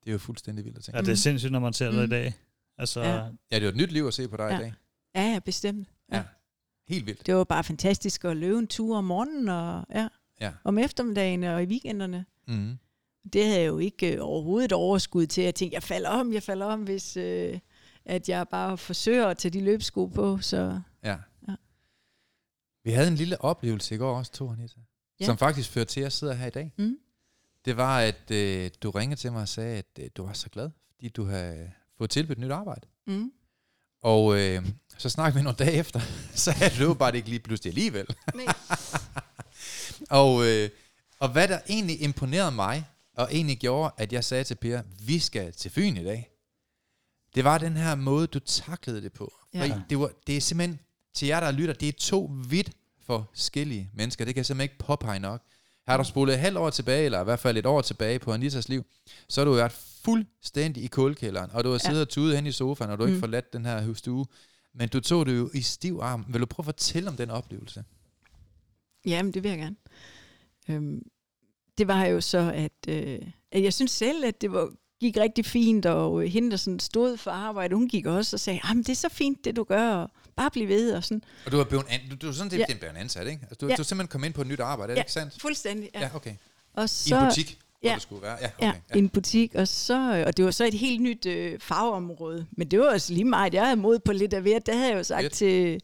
[0.00, 0.98] Det er jo fuldstændig vildt at tænke.
[0.98, 1.96] Ja, det er sindssygt, når man ser mm.
[1.96, 2.34] det i dag.
[2.78, 3.14] Altså, ja.
[3.14, 4.58] ja, det er jo et nyt liv at se på dig ja.
[4.58, 4.72] i dag.
[5.14, 5.88] Ja, ja, bestemt.
[6.12, 6.16] Ja.
[6.16, 6.22] ja.
[6.88, 7.26] Helt vildt.
[7.26, 10.08] Det var bare fantastisk at løbe en tur om morgenen, og ja,
[10.40, 10.52] ja.
[10.64, 12.24] om eftermiddagen og i weekenderne.
[12.48, 12.78] Mm.
[13.32, 15.44] Det havde jeg jo ikke øh, overhovedet overskud til.
[15.44, 17.58] Jeg tænkte, jeg falder om, jeg falder om, hvis øh,
[18.04, 20.38] at jeg bare forsøger at tage de løbsko på.
[20.40, 20.80] Så.
[22.86, 24.80] Vi havde en lille oplevelse i går også, to Anita,
[25.20, 25.24] ja.
[25.24, 26.72] som faktisk førte til, at jeg sidder her i dag.
[26.78, 26.98] Mm.
[27.64, 30.48] Det var, at øh, du ringede til mig og sagde, at øh, du var så
[30.48, 32.86] glad, fordi du havde fået tilbudt nyt arbejde.
[33.06, 33.32] Mm.
[34.02, 34.66] Og øh,
[34.98, 36.00] så snakkede vi nogle dage efter,
[36.44, 38.06] så havde du bare ikke lige pludselig alligevel.
[38.34, 38.54] Nej.
[40.20, 40.70] og, øh,
[41.18, 45.18] og hvad der egentlig imponerede mig, og egentlig gjorde, at jeg sagde til Per, vi
[45.18, 46.30] skal til Fyn i dag,
[47.34, 49.32] det var den her måde, du taklede det på.
[49.54, 49.80] Ja.
[49.90, 50.80] Det, var, det er simpelthen,
[51.16, 52.70] til jer, der lytter, det er to vidt
[53.06, 54.24] forskellige mennesker.
[54.24, 55.42] Det kan jeg simpelthen ikke påpege nok.
[55.88, 58.32] Har du spolet et halvt år tilbage, eller i hvert fald et år tilbage på
[58.32, 58.84] Anitas liv,
[59.28, 59.72] så har du været
[60.04, 62.00] fuldstændig i kulkælderen, og du har siddet ja.
[62.00, 63.12] og tudet hen i sofaen, og du har mm.
[63.14, 64.26] ikke forladt den her stue.
[64.74, 66.24] Men du tog det jo i stiv arm.
[66.28, 67.84] Vil du prøve at fortælle om den oplevelse?
[69.06, 69.76] Jamen, det vil jeg gerne.
[70.68, 71.02] Øhm,
[71.78, 73.20] det var jo så, at, øh,
[73.52, 76.80] at jeg synes selv, at det var, gik rigtig fint, og øh, hende, der sådan
[76.80, 79.94] stod for arbejde, hun gik også og sagde, det er så fint, det du gør,
[79.94, 80.92] og bare bliv ved.
[80.94, 81.22] Og, sådan.
[81.46, 82.64] og du, er blevet an, du, du er sådan set ja.
[82.78, 83.40] blevet ansat, ikke?
[83.42, 83.74] Altså, du, ja.
[83.74, 85.40] du simpelthen kommet ind på et nyt arbejde, er det ja, ikke sandt?
[85.40, 86.00] fuldstændig, ja.
[86.00, 86.34] ja okay.
[86.74, 87.58] Og så, I en butik?
[87.80, 87.94] hvor Ja.
[87.94, 88.38] det skulle være.
[88.40, 88.80] Ja, Ja, okay.
[88.94, 88.98] ja.
[88.98, 92.46] en butik, og, så, og det var så et helt nyt øh, farveområde.
[92.52, 94.66] Men det var også lige meget, jeg havde mod på lidt af hvert.
[94.66, 95.32] Der havde jeg jo sagt Fedt.
[95.32, 95.80] til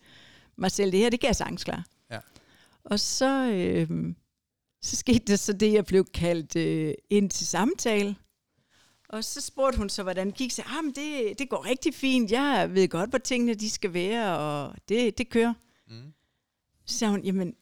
[0.56, 1.82] mig selv, det her, det kan jeg sagtens klare.
[2.10, 2.18] Ja.
[2.84, 3.88] Og så, øh,
[4.82, 8.16] så skete der så det, jeg blev kaldt øh, ind til samtale.
[9.12, 10.50] Og så spurgte hun så, hvordan det gik.
[10.50, 12.30] Så ah, men det, det går rigtig fint.
[12.30, 15.54] Jeg ved godt, hvor tingene de skal være, og det, det kører.
[15.88, 16.12] Mm.
[16.86, 17.54] Så sagde hun, jamen,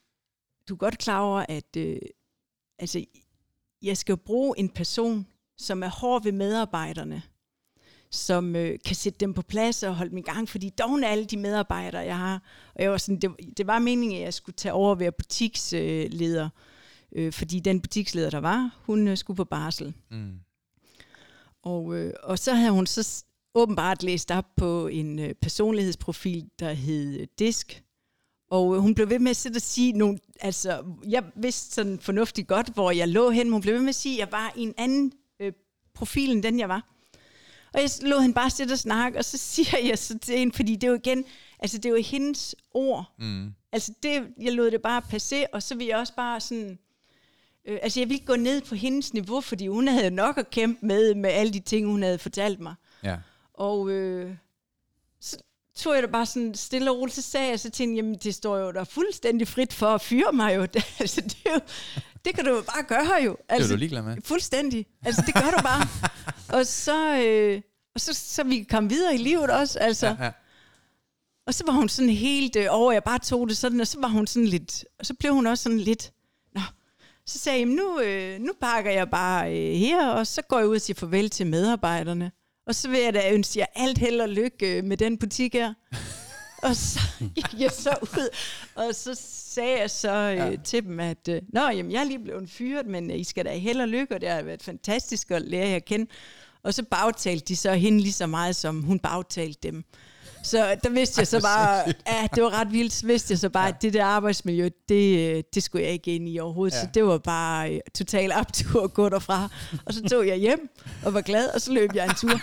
[0.68, 1.98] du er godt klar over, at øh,
[2.78, 3.04] altså,
[3.82, 7.22] jeg skal bruge en person, som er hård ved medarbejderne,
[8.10, 11.24] som øh, kan sætte dem på plads og holde dem i gang, fordi er alle
[11.24, 12.42] de medarbejdere, jeg har.
[12.74, 15.12] Og jeg var sådan, det, det var meningen, at jeg skulle tage over og være
[15.12, 16.48] butiksleder,
[17.12, 19.94] øh, fordi den butiksleder, der var, hun øh, skulle på barsel.
[20.10, 20.40] Mm.
[21.62, 26.72] Og, øh, og så havde hun så åbenbart læst op på en øh, personlighedsprofil, der
[26.72, 27.82] hed øh, Disk.
[28.50, 32.00] Og øh, hun blev ved med at sidde og sige nogle, altså jeg vidste sådan
[32.00, 34.52] fornuftigt godt, hvor jeg lå hen, hun blev ved med at sige, at jeg var
[34.56, 35.52] i en anden øh,
[35.94, 36.86] profil, end den jeg var.
[37.74, 40.56] Og jeg lå hende bare sidde og snakke, og så siger jeg så til hende,
[40.56, 41.24] fordi det er jo igen,
[41.58, 43.14] altså det er jo hendes ord.
[43.18, 43.54] Mm.
[43.72, 46.78] Altså det, jeg lod det bare passe, og så vil jeg også bare sådan,
[47.68, 50.50] øh, altså jeg ville ikke gå ned på hendes niveau, fordi hun havde nok at
[50.50, 52.74] kæmpe med, med alle de ting, hun havde fortalt mig.
[53.04, 53.16] Ja.
[53.54, 54.34] Og øh,
[55.20, 55.36] så
[55.76, 58.14] tog jeg det bare sådan stille og roligt, så sagde jeg så til hende, jamen
[58.14, 60.62] det står jo der fuldstændig frit for at fyre mig jo.
[60.64, 61.60] Det, altså, det, er jo,
[62.24, 63.30] det kan du jo bare gøre jo.
[63.30, 64.16] Det er Altså, du ligeglad med.
[64.24, 64.86] Fuldstændig.
[65.04, 65.86] Altså det gør du bare.
[66.58, 67.62] og så, øh,
[67.94, 69.78] og så, så vi kan komme videre i livet også.
[69.78, 70.06] Altså.
[70.06, 70.30] Ja, ja.
[71.46, 74.00] Og så var hun sådan helt øh, over, jeg bare tog det sådan, og så
[74.00, 76.12] var hun sådan lidt, og så blev hun også sådan lidt,
[77.30, 80.58] så sagde jeg, "Jamen, nu, øh, nu pakker jeg bare øh, her, og så går
[80.58, 82.32] jeg ud og siger farvel til medarbejderne.
[82.66, 85.52] Og så vil jeg da ønske jer alt held og lykke øh, med den butik
[85.54, 85.74] her.
[86.62, 87.00] og så
[87.34, 88.28] gik jeg så ud,
[88.74, 89.14] og så
[89.54, 90.56] sagde jeg så øh, Ja.
[90.64, 93.44] til dem, at øh, Nå, jamen, jeg er lige blevet fyret, men øh, I skal
[93.44, 96.06] da held og lykke, og det har været fantastisk at lære jer at kende.
[96.62, 99.84] Og så bagtalte de så hende lige så meget, som hun bagtalte dem.
[100.42, 103.48] Så der vidste jeg så bare, ja, det var ret vildt, så vidste jeg så
[103.48, 106.74] bare, at det der arbejdsmiljø, det, øh, det skulle jeg ikke ind i overhovedet.
[106.76, 106.80] Ja.
[106.80, 109.48] Så det var bare øh, total optur at gå derfra.
[109.86, 110.68] Og så tog jeg hjem
[111.04, 112.40] og var glad, og så løb jeg en tur.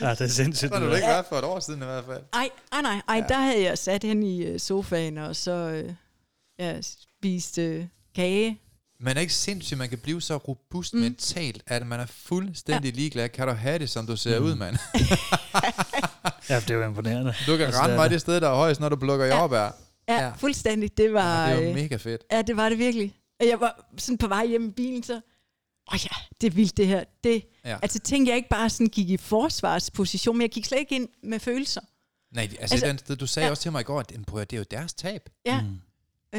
[0.00, 0.70] Ja, det er sindssygt.
[0.70, 0.96] Så har det du der.
[0.96, 2.22] ikke været for et år siden i hvert fald.
[2.32, 5.84] Ej, ej, nej, ej, der havde jeg sat hen i øh, sofaen, og så
[6.58, 7.84] ja, spist øh,
[8.14, 8.60] kage.
[9.02, 11.00] Man er ikke sindssygt, man kan blive så robust Mm.
[11.00, 12.96] mentalt, at man er fuldstændig ja.
[12.96, 13.28] ligeglad.
[13.28, 14.46] Kan du have det, som du ser Mm.
[14.46, 14.76] ud, mand?
[16.48, 17.34] Ja, det er jo imponerende.
[17.46, 18.20] Du kan Altså, rende det mig det.
[18.20, 19.38] sted, der er højst, når du plukker Ja.
[19.40, 19.76] jordbær.
[20.08, 20.32] Ja, Ja.
[20.36, 20.96] fuldstændig.
[20.96, 22.22] Det var, Ja, det var øh, mega fedt.
[22.32, 23.14] ja, det var det virkelig.
[23.40, 25.14] Og jeg var sådan på vej hjem i bilen, så,
[25.92, 27.04] åh ja, det er vildt det her.
[27.24, 27.78] Det, Ja.
[27.82, 31.08] Altså tænkte jeg ikke bare sådan gik i forsvarsposition, men jeg gik slet ikke ind
[31.22, 31.80] med følelser.
[32.34, 33.50] Nej, altså, altså den sted, du sagde ja.
[33.50, 35.28] også til mig i går, at "Jamen, prøv at høre, det er jo deres tab.
[35.46, 35.60] Ja.
[35.60, 35.76] Mm.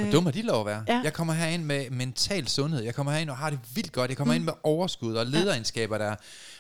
[0.02, 0.86] Hvor dumme har de lov at være?
[0.88, 1.02] ja.
[1.04, 2.82] Jeg kommer herind med mental sundhed.
[2.84, 4.10] Jeg kommer herind og har det vildt godt.
[4.10, 4.36] Jeg kommer mm.
[4.36, 6.16] ind med overskud og lederegenskaber, der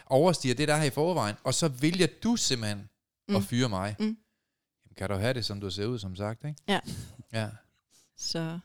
[0.06, 1.36] overstiger det, der er her i forvejen.
[1.44, 2.90] Og så vælger du simpelthen
[3.30, 3.36] mm.
[3.36, 3.96] at fyre mig.
[4.00, 4.06] Mm.
[4.06, 4.18] Jamen,
[4.98, 6.58] kan du have det, som du ser ud, som sagt, ikke?
[6.68, 6.80] Ja.
[7.34, 7.48] Ja.
[8.18, 8.60] Så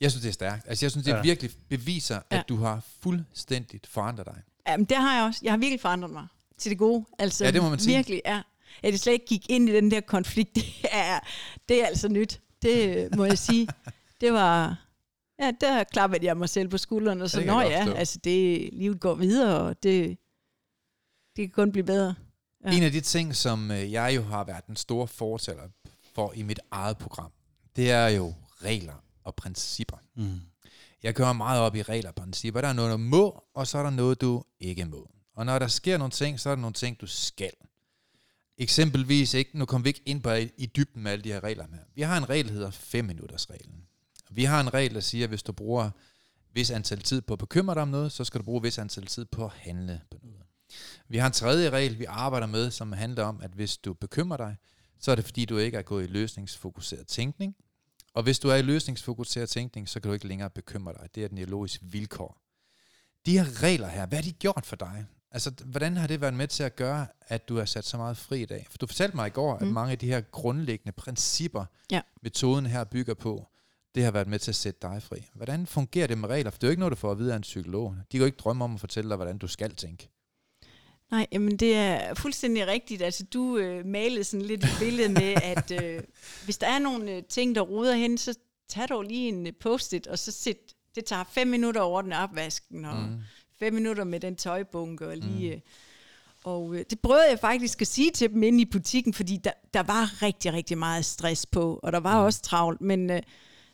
[0.00, 0.68] Jeg synes, det er stærkt.
[0.68, 1.20] Altså, jeg synes, det Ja.
[1.22, 2.42] virkelig beviser, at Ja.
[2.48, 4.42] du har fuldstændigt forandret dig.
[4.68, 5.40] jamen, det har jeg også.
[5.42, 6.26] Jeg har virkelig forandret mig
[6.58, 7.04] til det gode.
[7.18, 7.96] Altså, Ja, det må man sige.
[7.96, 8.42] Virkelig, ja.
[8.82, 11.20] At jeg slet ikke gik ind i den der konflikt, det er,
[11.68, 12.40] det er altså nyt.
[12.62, 13.68] Det øh, må jeg sige.
[14.20, 14.78] Det var...
[15.38, 18.70] Ja, der klappede jeg mig selv på skulderen, og så, ja, nå ja, altså det,
[18.72, 20.18] livet går videre, og det,
[21.36, 22.14] det kan kun blive bedre.
[22.64, 22.76] Ja.
[22.76, 25.62] En af de ting, som øh, jeg jo har været den store fortæller
[26.14, 27.32] for i mit eget program,
[27.76, 29.96] det er jo regler og principper.
[30.14, 30.40] Mm.
[31.02, 32.60] Jeg kører meget op i regler og principper.
[32.60, 35.10] Der er noget, du må, og så er der noget, du ikke må.
[35.34, 37.52] Og når der sker nogle ting, så er der nogle ting, du skal.
[38.58, 41.44] Eksempelvis, ikke, nu kommer vi ikke ind på i, i dybden med alle de her
[41.44, 41.84] regler her.
[41.94, 43.86] Vi har en regel, der hedder 5 minutters reglen.
[44.30, 45.90] Vi har en regel, der siger, at hvis du bruger
[46.54, 49.06] vis antal tid på at bekymre dig om noget, så skal du bruge vis antal
[49.06, 50.42] tid på at handle på noget.
[51.08, 54.36] Vi har en tredje regel, vi arbejder med, som handler om, at hvis du bekymrer
[54.36, 54.56] dig,
[55.00, 57.56] så er det fordi, du ikke er gået i løsningsfokuseret tænkning.
[58.14, 61.08] Og hvis du er i løsningsfokuseret tænkning, så kan du ikke længere bekymre dig.
[61.14, 62.38] Det er den ideologiske vilkår.
[63.26, 65.06] De her regler her, hvad har de gjort for dig?
[65.34, 68.16] Altså, hvordan har det været med til at gøre, at du har sat så meget
[68.16, 68.66] fri i dag?
[68.70, 69.68] For du fortalte mig i går, at Mm.
[69.68, 72.00] mange af de her grundlæggende principper, Ja.
[72.22, 73.46] metoden her bygger på,
[73.94, 75.16] det har været med til at sætte dig fri.
[75.34, 76.50] Hvordan fungerer det med regler?
[76.50, 77.94] For det er jo ikke noget, du får at vide af en psykolog.
[77.98, 80.08] De kan jo ikke drømme om at fortælle dig, hvordan du skal tænke.
[81.10, 83.02] Nej, jamen det er fuldstændig rigtigt.
[83.02, 86.02] Altså du øh, malede sådan lidt et billede med, at øh,
[86.44, 88.34] hvis der er nogle øh, ting, der ruder hen, så
[88.68, 90.56] tag dog lige en øh, post-it, og så sit.
[90.94, 93.20] Det tager fem minutter over den opvasken, og mm.
[93.62, 95.54] Fem minutter med den tøjbunke, og lige...
[95.54, 95.60] Øh,
[96.44, 99.50] og øh, det prøvede jeg faktisk at sige til dem inde i butikken, fordi der,
[99.74, 102.24] der var rigtig, rigtig meget stress på, og der var mm.
[102.24, 103.22] også travlt, men øh,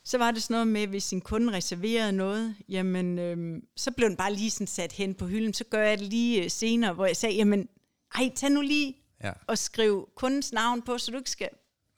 [0.04, 4.08] så var det sådan noget med, hvis en kunde reserverede noget, jamen, øhm, så blev
[4.08, 5.54] den bare lige sådan sat hen på hylden.
[5.54, 7.68] Så gør jeg det lige øh, senere, hvor jeg sagde, jamen,
[8.14, 9.32] ej, tag nu lige Ja.
[9.46, 11.48] og skriv kundens navn på, så du ikke skal,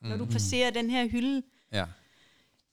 [0.02, 1.84] når du passerer den her hylde Ja.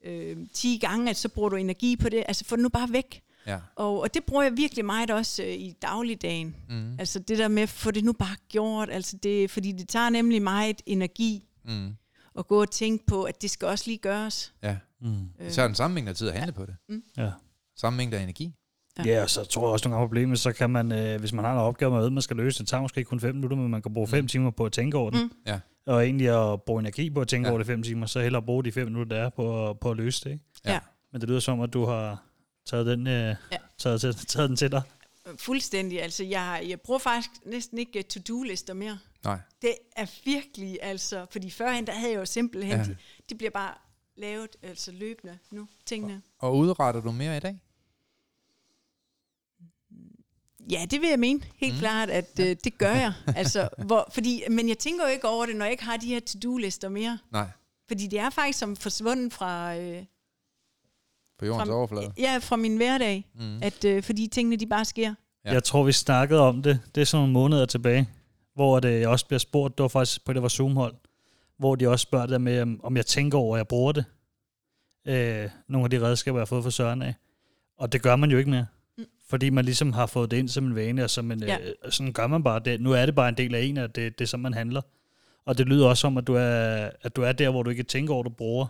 [0.06, 2.24] øh, 10 gange, at så bruger du energi på det.
[2.28, 3.22] Altså, få det nu bare væk.
[3.48, 3.58] Ja.
[3.76, 6.56] Og, og det bruger jeg virkelig meget også øh, i dagligdagen.
[6.70, 6.96] Mm.
[7.00, 8.90] Altså det der med, at få det nu bare gjort.
[8.90, 11.96] Altså det, fordi det tager nemlig meget energi Mm.
[12.40, 14.54] at gå og tænke på, at det skal også lige gøres.
[14.64, 14.78] Ja.
[15.02, 15.18] Mm.
[15.50, 16.76] Så er den samme mængde af tid at handle på det.
[17.18, 17.32] Ja.
[17.78, 18.54] Samme mængde af energi.
[18.98, 19.04] Ja.
[19.04, 21.46] Ja, og så tror jeg også nogle gange problemet, så kan man, øh, hvis man
[21.46, 23.72] har en opgave med, at man skal løse, det tager måske kun 5 minutter, men
[23.72, 24.28] man kan bruge 5 Mm.
[24.28, 25.24] timer på at tænke over den.
[25.24, 25.32] Mm.
[25.48, 25.60] Ja.
[25.86, 27.50] Og egentlig at bruge energi på at tænke Ja.
[27.50, 27.52] ja.
[27.52, 29.98] over det 5 timer, så hellere bruge de 5 minutter, der er på, på at
[29.98, 30.30] løse det.
[30.32, 30.44] Ikke?
[30.66, 30.72] Ja.
[30.74, 30.80] Ja.
[31.12, 32.24] Men det lyder som, at du har
[32.68, 33.58] taget den, øh, Ja.
[33.78, 34.82] taget, til, taget den til dig.
[35.38, 36.02] Fuldstændig.
[36.04, 39.00] Altså jeg, jeg bruger faktisk næsten ikke øh, to-do-lister mere.
[39.24, 39.40] Nej.
[39.62, 42.78] Det er virkelig, altså, fordi førhen, der havde jeg jo simpelthen, Ja.
[42.84, 42.84] ja.
[42.90, 42.98] de,
[43.30, 43.74] de bliver bare
[44.18, 46.22] lavet, altså løbende nu, tingene.
[46.40, 47.60] Og udretter du mere i dag?
[50.72, 51.42] Ja, det vil jeg mene.
[51.56, 51.80] Helt Mm.
[51.80, 53.14] klart, at øh, det gør jeg.
[53.36, 56.08] Altså, hvor, fordi, men jeg tænker jo ikke over det, når jeg ikke har de
[56.08, 57.20] her to-do-lister mere.
[57.32, 57.48] Nej.
[57.88, 60.06] Fordi det er faktisk som forsvundet fra, øh,
[61.40, 62.12] På jordens Fra- overflade.
[62.18, 63.26] ja, fra min hverdag.
[63.40, 63.60] Mm.
[63.62, 65.14] At, øh, fordi tingene, de bare sker.
[65.46, 65.54] Ja.
[65.54, 66.80] Jeg tror, vi snakkede om det.
[66.96, 68.10] Det er sådan nogle måneder tilbage,
[68.56, 70.96] hvor det, jeg også bliver spurgt, det var faktisk på det var Zoom-hold,
[71.60, 74.06] hvor de også spørger der med, om- om jeg tænker over, at jeg bruger det.
[75.08, 77.14] Øh, nogle af de redskaber, jeg har fået fra Søren af.
[77.78, 78.66] Og det gør man jo ikke mere.
[78.98, 79.04] Mm.
[79.30, 81.58] Fordi man ligesom har fået det ind som en vane, og som en, Ja.
[81.60, 82.82] øh, sådan gør man bare det.
[82.82, 84.82] Nu er det bare en del af en, og det, det er sådan, man handler.
[85.46, 87.84] Og det lyder også som, at du er, at du er der, hvor du ikke
[87.84, 88.68] tænker over, at du bruger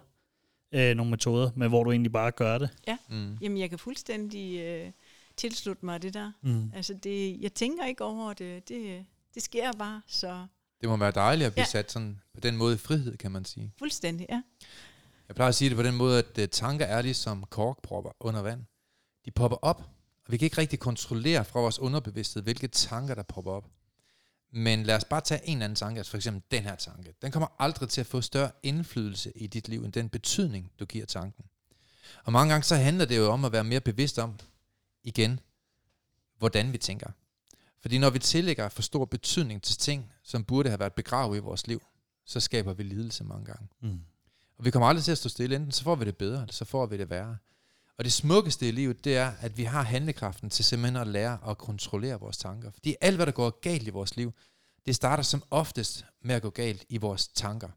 [0.72, 2.70] øh, nogle metoder, men hvor du egentlig bare gør det.
[3.10, 3.38] Mm.
[3.42, 4.92] Jamen, jeg kan fuldstændig øh,
[5.38, 6.32] tilslutte mig det der.
[6.42, 6.72] Mm.
[6.76, 8.70] Altså, det, jeg tænker ikke over det.
[8.70, 10.46] Det, det sker bare, så
[10.82, 11.66] Det må være dejligt at blive Ja.
[11.70, 13.72] sat sådan på den måde i frihed, kan man sige.
[13.80, 14.42] fuldstændig, ja.
[15.28, 18.42] Jeg plejer at sige det på den måde, at uh, tanker er ligesom korkpropper under
[18.42, 18.62] vand.
[19.26, 19.82] De popper op,
[20.26, 23.66] og vi kan ikke rigtig kontrollere fra vores underbevidsthed, hvilke tanker, der popper op.
[24.58, 27.14] Men lad os bare tage en eller anden tanke, altså for eksempel den her tanke.
[27.22, 30.86] Den kommer aldrig til at få større indflydelse i dit liv, end den betydning, du
[30.86, 31.46] giver tanken.
[32.24, 34.40] Og mange gange så handler det jo om at være mere bevidst om,
[35.04, 35.40] igen,
[36.38, 37.10] hvordan vi tænker.
[37.82, 41.40] Fordi når vi tillægger for stor betydning til ting, som burde have været begravet i
[41.40, 41.82] vores liv,
[42.26, 43.68] så skaber vi lidelse mange gange.
[43.82, 44.02] Mm.
[44.58, 45.56] Og vi kommer aldrig til at stå stille.
[45.56, 47.38] Enten så får vi det bedre, eller så får vi det værre.
[47.98, 51.40] Og det smukkeste i livet, det er, at vi har handlekraften til simpelthen at lære
[51.50, 52.72] at kontrollere vores tanker.
[52.72, 54.34] Fordi alt, hvad der går galt i vores liv,
[54.86, 57.70] det starter som oftest med at gå galt i vores tanker.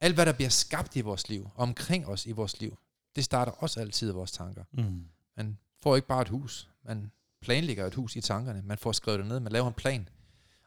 [0.00, 2.78] Alt, hvad der bliver skabt i vores liv, omkring os i vores liv,
[3.16, 4.64] det starter også altid i vores tanker.
[4.72, 5.04] Mm.
[5.36, 6.70] Man får ikke bare et hus.
[6.84, 7.10] Man
[7.42, 8.62] planlægger et hus i tankerne.
[8.62, 9.40] Man får skrevet det ned.
[9.40, 10.08] Man laver en plan.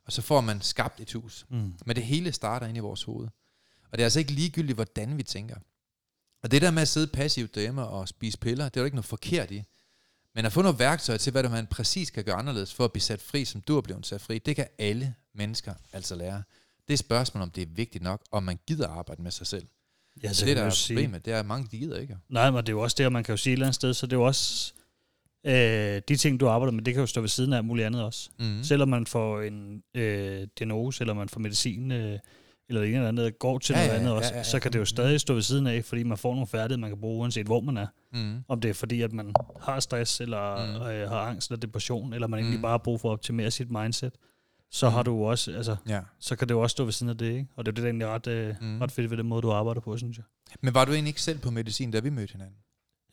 [0.06, 1.46] Og så får man skabt et hus.
[1.50, 1.74] Mm.
[1.86, 3.28] Men det hele starter inde i vores hoved.
[3.92, 5.56] Og det er altså ikke ligegyldigt, hvordan vi tænker.
[6.44, 8.96] Og det der med at sidde passivt derhjemme og spise piller, det er jo ikke
[8.96, 9.64] noget forkert i.
[10.36, 12.92] Men at få nogle værktøjer til, hvad det man præcis kan gøre anderledes for at
[12.92, 16.44] blive sat fri, som du er blevet sat fri, det kan alle mennesker altså lære.
[16.88, 19.68] Det er spørgsmål, om det er vigtigt nok, om man gider arbejde med sig selv.
[20.24, 20.96] Ja, Så det, der er sige.
[20.98, 22.18] problemet, det er, at mange de gider ikke.
[22.30, 23.76] Nej, men det er jo også det, og man kan jo sige et eller andet
[23.76, 24.74] sted, så det er jo også,
[25.46, 28.04] øh, de ting, du arbejder med, det kan jo stå ved siden af muligt andet
[28.04, 28.30] også.
[28.40, 28.64] Mm.
[28.64, 32.20] Selvom man får en øh, diagnose, eller man får medicin, øh,
[32.70, 34.44] eller en eller andet, går til Ja, noget ja, andet også, ja, ja.
[34.44, 36.90] så kan det jo stadig stå ved siden af, fordi man får nogle færdigheder, man
[36.90, 37.88] kan bruge, uanset hvor man er.
[38.14, 38.44] Mm.
[38.48, 40.86] Om det er fordi, at man har stress, eller Mm.
[40.88, 42.46] øh, har angst eller depression, eller man Mm.
[42.46, 44.14] egentlig bare har brug for at optimere sit mindset,
[44.72, 44.94] så Mm.
[44.94, 46.02] har du også, altså, Ja.
[46.20, 47.48] så kan det jo også stå ved siden af det, ikke?
[47.56, 48.82] Og det er det, der egentlig er ret, øh, Mm.
[48.82, 50.26] ret fedt ved den måde, du arbejder på, synes jeg.
[50.62, 52.56] Men var du egentlig ikke selv på medicin, da vi mødte hinanden?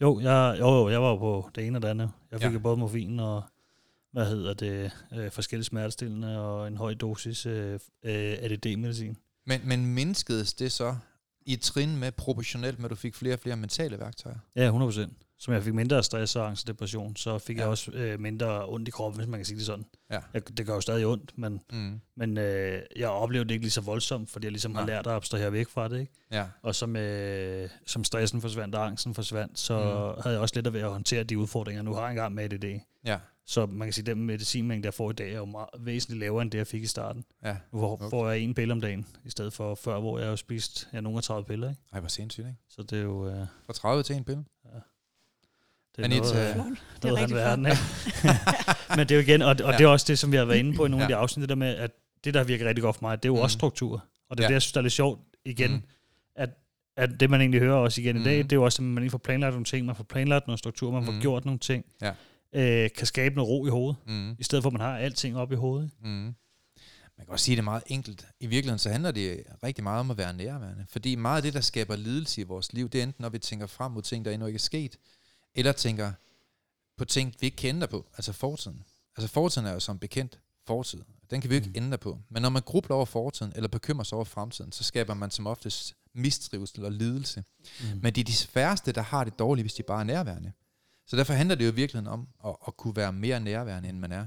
[0.01, 2.11] Jo, jeg, jo, jo, jeg var på det ene og det andet.
[2.33, 2.59] Jeg fik Ja.
[2.59, 3.43] både morfin og,
[4.13, 7.73] hvad hedder det, øh, forskellige smertestillende og en høj dosis øh,
[8.05, 9.17] øh, ADD-medicin.
[9.47, 10.97] Men, men mindskedes det så
[11.47, 14.37] i trin med proportionelt med, at du fik flere og flere mentale værktøjer?
[14.57, 15.09] Ja, 100%.
[15.39, 17.61] Som jeg fik mindre stress og angst og depression, så fik Ja.
[17.61, 17.65] ja.
[17.65, 19.85] jeg også øh, mindre ondt i kroppen, hvis man kan sige det sådan.
[20.11, 20.19] Ja.
[20.35, 22.01] Jeg, det gør jo stadig ondt, men, Mm.
[22.17, 24.95] men øh, jeg oplevede det ikke lige så voldsomt, fordi jeg ligesom har Nej.
[24.95, 26.01] lært at abstrahere væk fra det.
[26.01, 26.13] Ikke?
[26.31, 26.47] Ja.
[26.63, 30.23] Og som, øh, som stressen forsvandt og angsten forsvandt, så mm.
[30.23, 32.45] havde jeg også lidt ved at håndtere de udfordringer, jeg nu har jeg engang med
[32.45, 32.81] ADD.
[33.05, 33.19] Ja.
[33.47, 36.21] Så man kan sige, at den medicinmængde, jeg får i dag, er jo meget, væsentligt
[36.21, 37.25] lavere, end det, jeg fik i starten.
[37.45, 37.57] Ja.
[37.73, 38.11] Nu får, Okay.
[38.11, 41.01] får jeg en pille om dagen, i stedet for før, hvor jeg jo spist ja,
[41.01, 41.69] nogle af 30 piller.
[41.71, 41.81] Ikke?
[41.93, 42.59] Ej, hvor sindssygt, ikke?
[42.69, 43.29] Så det er jo...
[43.29, 44.45] Øh, Fra 30 til en pille.
[45.97, 46.57] det er Anita, noget, øh.
[46.57, 47.79] Det er noget rigtig verden, ikke?
[48.97, 49.71] Men det er jo igen, og, og Ja.
[49.71, 49.77] ja.
[49.79, 51.07] det er også det, som vi har været inde på i nogle ja.
[51.07, 51.15] af Ja.
[51.15, 51.91] de afsnit, det der med, at
[52.25, 53.43] det, der virker rigtig godt for mig, det er jo mm.
[53.43, 54.05] også struktur.
[54.31, 54.47] Og det er Ja.
[54.47, 54.49] ja.
[54.49, 55.83] det, jeg synes, der er lidt sjovt igen, mm.
[56.37, 56.51] at,
[56.97, 58.49] at det, man egentlig hører også igen i dag, Mhm.
[58.49, 60.59] det er jo også, at man egentlig får planlagt nogle ting, man får planlagt noget
[60.59, 61.21] struktur, man får Mhm.
[61.21, 62.13] gjort nogle ting, Ja.
[62.55, 64.37] Øh, kan skabe noget ro i hovedet, Mm.
[64.39, 65.91] i stedet for, at man har alting op i hovedet.
[66.05, 66.35] Mm.
[67.19, 68.27] man kan også sige det meget enkelt.
[68.41, 70.87] I virkeligheden så handler det rigtig meget om at være nærværende.
[70.89, 73.39] Fordi meget af det, der skaber lidelse i vores liv, det er enten, når vi
[73.39, 74.97] tænker frem mod ting, der endnu ikke er sket,
[75.55, 76.13] eller tænker
[76.99, 78.83] på ting, vi ikke kan ændre på, altså fortiden.
[79.17, 81.01] Altså fortiden er jo som bekendt fortid.
[81.31, 81.75] Den kan vi ikke mm.
[81.77, 82.19] ændre på.
[82.31, 85.47] Men når man grubler over fortiden, eller bekymrer sig over fremtiden, så skaber man som
[85.47, 87.45] oftest mistrivsel og lidelse.
[87.81, 87.87] Mm.
[88.03, 90.53] Men det er de færreste, der har det dårligt, hvis de bare er nærværende.
[91.07, 94.13] Så derfor handler det jo virkelig om at, at kunne være mere nærværende, end man
[94.13, 94.27] er.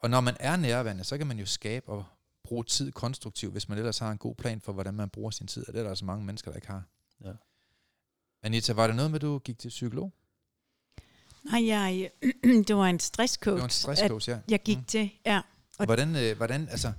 [0.00, 2.04] Og når man er nærværende, så kan man jo skabe og
[2.44, 5.46] bruge tid konstruktivt, hvis man ellers har en god plan for, hvordan man bruger sin
[5.46, 5.68] tid.
[5.68, 6.82] Og det er der altså mange mennesker, der ikke har.
[7.24, 7.32] Ja.
[8.42, 10.12] Anita, var det noget med, at du gik til psykolog?
[11.44, 12.10] Nej, jeg,
[12.68, 13.54] det var en stresscoach.
[13.54, 14.38] Det var en stresscoach, ja.
[14.48, 14.84] Jeg gik mm.
[14.84, 15.40] til, ja.
[15.78, 16.92] Og hvordan, øh, hvordan, altså,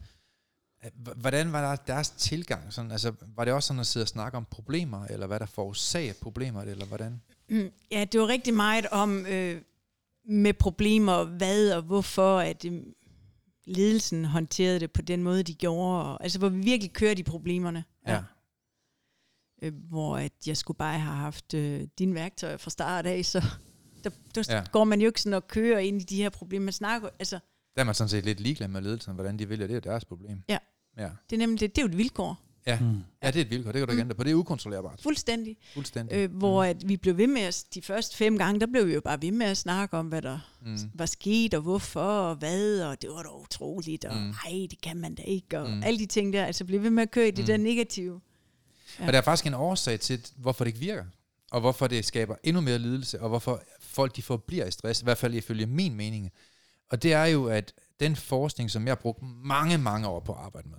[1.16, 2.74] hvordan var der deres tilgang?
[2.74, 5.46] Sådan, altså, var det også sådan at sidde og snakke om problemer, eller hvad der
[5.46, 7.22] forårsager problemer, eller hvordan?
[7.50, 9.62] Mm, ja, det var rigtig meget om øh,
[10.26, 12.84] med problemer, hvad og hvorfor, at øh,
[13.66, 16.04] ledelsen håndterede det på den måde, de gjorde.
[16.04, 17.84] Og, altså, hvor vi virkelig kørte i problemerne.
[18.08, 18.14] Ja.
[18.14, 18.22] ja.
[19.62, 23.40] Øh, hvor at jeg skulle bare have haft øh, dine værktøjer fra start af, så
[24.04, 24.64] der, der ja.
[24.72, 26.64] går man jo ikke sådan og kører ind i de her problemer.
[26.64, 27.40] Man snakker, altså...
[27.76, 30.06] Der er man sådan set lidt ligeglad med ledelsen, hvordan de vælger, det er deres
[30.06, 30.44] problem.
[30.50, 30.58] Ja,
[30.98, 31.10] ja.
[31.30, 32.45] det er nemlig det, det er jo et vilkår.
[32.68, 32.80] Ja.
[32.80, 33.04] Mm.
[33.24, 34.08] ja, det er et vilkår, det kan du ikke mm.
[34.08, 34.24] ændre på.
[34.24, 35.02] Det er ukontrollerbart.
[35.02, 35.58] Fuldstændig.
[35.74, 36.16] Fuldstændig.
[36.16, 36.70] Øh, hvor mm.
[36.70, 39.22] at vi blev ved med at, de første fem gange, der blev vi jo bare
[39.22, 40.78] ved med at snakke om, hvad der mm.
[40.94, 44.30] var sket, og hvorfor, og hvad, og det var da utroligt, og mm.
[44.30, 45.84] ej, det kan man da ikke, og mm.
[45.84, 47.46] alle de ting der, altså blev ved med at køre i det mm.
[47.46, 48.22] der negative.
[49.00, 49.08] Ja.
[49.08, 51.06] Og der er faktisk en årsag til, hvorfor det ikke virker,
[51.52, 55.04] og hvorfor det skaber endnu mere lidelse, og hvorfor folk de forbliver i stress, i
[55.04, 56.32] hvert fald ifølge min mening.
[56.90, 60.34] Og det er jo, at den forskning, som jeg har brugt mange, mange år på
[60.34, 60.78] at arbejde med,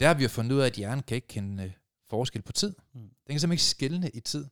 [0.00, 1.72] der har vi jo fundet ud af, at hjernen kan ikke kende øh,
[2.10, 2.74] forskel på tid.
[2.94, 3.00] Mm.
[3.00, 4.46] Den kan simpelthen ikke skille i tid.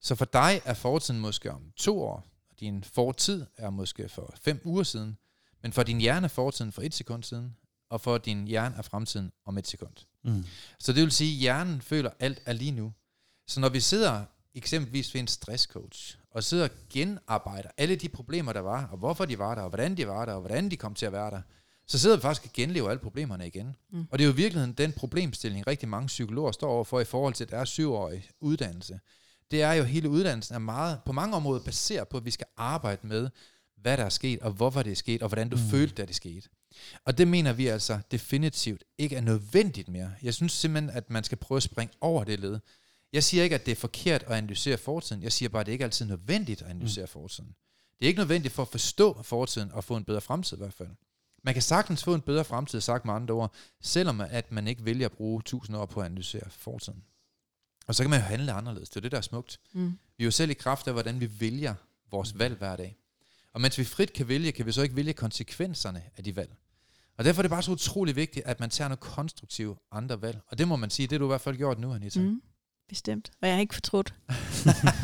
[0.00, 4.34] Så for dig er fortiden måske om to år, og din fortid er måske for
[4.40, 5.18] fem uger siden,
[5.62, 7.56] men for din hjerne er fortiden for et sekund siden,
[7.90, 9.94] og for din hjerne er fremtiden om et sekund.
[10.24, 10.44] Mm.
[10.78, 12.92] Så det vil sige, at hjernen føler alt er lige nu.
[13.46, 14.24] Så når vi sidder
[14.54, 19.24] eksempelvis ved en stresscoach, og sidder og genarbejder alle de problemer, der var, og hvorfor
[19.24, 21.30] de var der, og hvordan de var der, og hvordan de kom til at være
[21.30, 21.42] der,
[21.88, 23.76] så sidder vi faktisk og genlever alle problemerne igen.
[23.92, 24.06] Mm.
[24.10, 27.34] Og det er jo i virkeligheden den problemstilling, rigtig mange psykologer står overfor i forhold
[27.34, 29.00] til deres syvårige uddannelse.
[29.50, 32.46] Det er jo, hele uddannelsen er meget, på mange områder baseret på, at vi skal
[32.56, 33.28] arbejde med,
[33.76, 35.62] hvad der er sket, og hvorfor det er sket, og hvordan du mm.
[35.62, 36.48] følte, da det skete.
[37.04, 40.12] Og det mener vi altså definitivt ikke er nødvendigt mere.
[40.22, 42.58] Jeg synes simpelthen, at man skal prøve at springe over det led.
[43.12, 45.22] Jeg siger ikke, at det er forkert at analysere fortiden.
[45.22, 47.10] Jeg siger bare, at det ikke er altid nødvendigt at analysere mm.
[47.10, 47.54] fortiden.
[47.98, 50.74] Det er ikke nødvendigt for at forstå fortiden og få en bedre fremtid i hvert
[50.74, 50.88] fald.
[51.42, 54.84] Man kan sagtens få en bedre fremtid, sagt med andre ord, selvom at man ikke
[54.84, 57.04] vælger at bruge tusind år på at analysere fortiden.
[57.86, 58.88] Og så kan man jo handle anderledes.
[58.88, 59.60] Det er det, der er smukt.
[59.72, 59.98] Mm.
[60.16, 61.74] Vi er jo selv i kraft af, hvordan vi vælger
[62.10, 62.96] vores valg hver dag.
[63.52, 66.56] Og mens vi frit kan vælge, kan vi så ikke vælge konsekvenserne af de valg.
[67.16, 70.40] Og derfor er det bare så utrolig vigtigt, at man tager nogle konstruktive andre valg.
[70.46, 72.20] Og det må man sige, det har du i hvert fald gjort nu, Anita.
[72.20, 72.42] Mm.
[72.88, 73.30] Bestemt.
[73.42, 74.14] Og jeg har ikke fortrudt.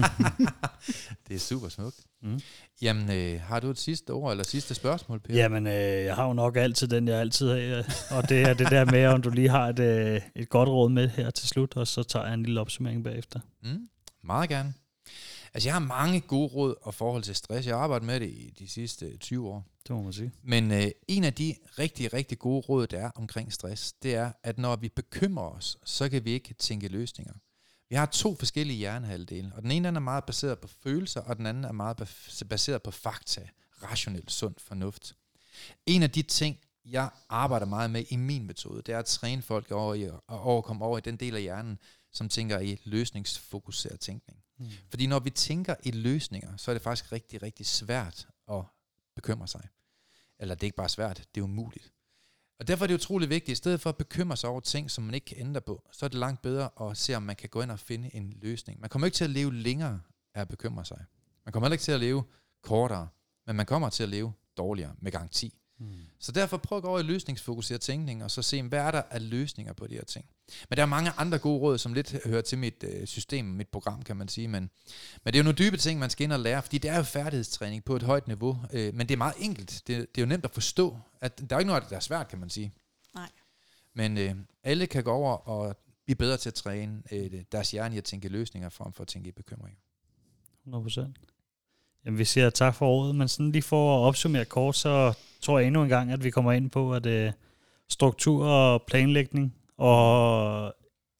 [1.28, 1.97] det er super smukt.
[2.22, 2.41] Mm.
[2.82, 5.35] Jamen, øh, har du et sidste ord eller sidste spørgsmål, Per?
[5.35, 5.72] Jamen, øh,
[6.05, 7.85] jeg har jo nok altid den, jeg altid har.
[8.16, 10.91] Og det er det der med, om du lige har et, øh, et godt råd
[10.91, 13.41] med her til slut, og så tager jeg en lille opsummering bagefter.
[13.62, 13.89] Mm.
[14.22, 14.74] Meget gerne.
[15.55, 17.66] Altså, jeg har mange gode råd og forhold til stress.
[17.66, 19.64] Jeg har arbejdet med det i de sidste 20 år.
[19.89, 20.32] Det må man sige.
[20.43, 24.32] Men øh, en af de rigtig, rigtig gode råd, der er omkring stress, det er,
[24.43, 27.35] at når vi bekymrer os, så kan vi ikke tænke løsninger.
[27.95, 31.47] Vi har to forskellige hjernehalvdele, og den ene er meget baseret på følelser, og den
[31.47, 31.97] anden er meget
[32.49, 33.49] baseret på fakta,
[33.82, 35.16] rationelt, sund fornuft.
[35.86, 39.42] En af de ting, jeg arbejder meget med i min metode, det er at træne
[39.42, 41.78] folk over i at overkomme over i den del af hjernen,
[42.12, 44.38] som tænker i løsningsfokuseret tænkning.
[44.59, 44.70] Mm.
[44.90, 48.62] Fordi når vi tænker i løsninger, så er det faktisk rigtig, rigtig svært at
[49.14, 49.68] bekymre sig.
[50.38, 51.92] Eller det er ikke bare svært, det er umuligt.
[52.59, 55.05] Og derfor er det utrolig vigtigt, i stedet for at bekymre sig over ting, som
[55.05, 57.49] man ikke kan ændre på, så er det langt bedre at se, om man kan
[57.49, 58.81] gå ind og finde en løsning.
[58.81, 60.01] Man kommer ikke til at leve længere
[60.35, 61.05] af at bekymre sig.
[61.45, 62.25] Man kommer heller ikke til at leve
[62.63, 63.09] kortere,
[63.47, 65.55] men man kommer til at leve dårligere med garanti.
[65.79, 65.87] Mm.
[66.19, 69.03] Så derfor prøv at gå over i løsningsfokuseret tænkning, og så se, hvad er der
[69.11, 70.25] af løsninger på de her ting.
[70.71, 73.69] Men der er mange andre gode råd, som lidt hører til mit øh, system, mit
[73.69, 74.49] program, kan man sige.
[74.49, 74.71] Men,
[75.25, 76.97] men det er jo nogle dybe ting, man skal ind og lære, fordi det er
[76.97, 78.59] jo færdighedstræning på et højt niveau.
[78.73, 79.83] Øh, men det er meget enkelt.
[79.87, 80.99] Det, det er jo nemt at forstå.
[81.25, 82.72] At, der er ikke noget, der er svært, kan man sige.
[83.14, 83.29] Nej.
[83.95, 87.95] Men øh, alle kan gå over og blive bedre til at træne øh, deres hjerne
[87.95, 89.79] i at tænke løsninger, frem for at tænke i bekymringer.
[90.66, 91.01] 100%.
[92.05, 95.59] Jamen, vi siger tak for året, men sådan lige for at opsummere kort, så tror
[95.59, 97.33] jeg endnu en gang, at vi kommer ind på, at øh,
[97.89, 100.75] struktur og planlægning, og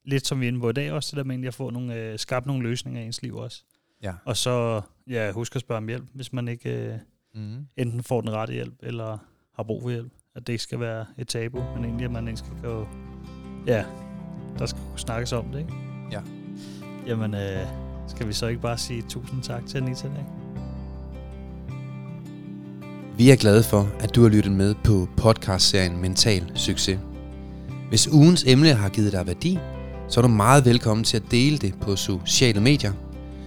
[0.05, 1.94] lidt som vi er inde på i dag også, det der med at få nogle,
[1.94, 3.64] øh, skabt nogle løsninger i ens liv også.
[4.02, 4.14] Ja.
[4.24, 6.98] Og så ja, husk at spørge om hjælp, hvis man ikke øh,
[7.34, 7.66] mm.
[7.76, 9.18] enten får den rette hjælp, eller
[9.57, 10.12] har brug for hjælp.
[10.36, 12.88] At det ikke skal være et tabu, men egentlig, at man ikke skal gå...
[13.66, 13.84] Ja,
[14.59, 15.72] der skal kunne snakkes om det, ikke?
[16.12, 16.20] Ja.
[17.07, 17.66] Jamen, øh,
[18.09, 20.24] skal vi så ikke bare sige tusind tak til Anita i dag?
[23.16, 26.98] Vi er glade for, at du har lyttet med på podcastserien Mental Succes.
[27.88, 29.59] Hvis ugens emne har givet dig værdi,
[30.09, 32.92] så er du meget velkommen til at dele det på sociale medier.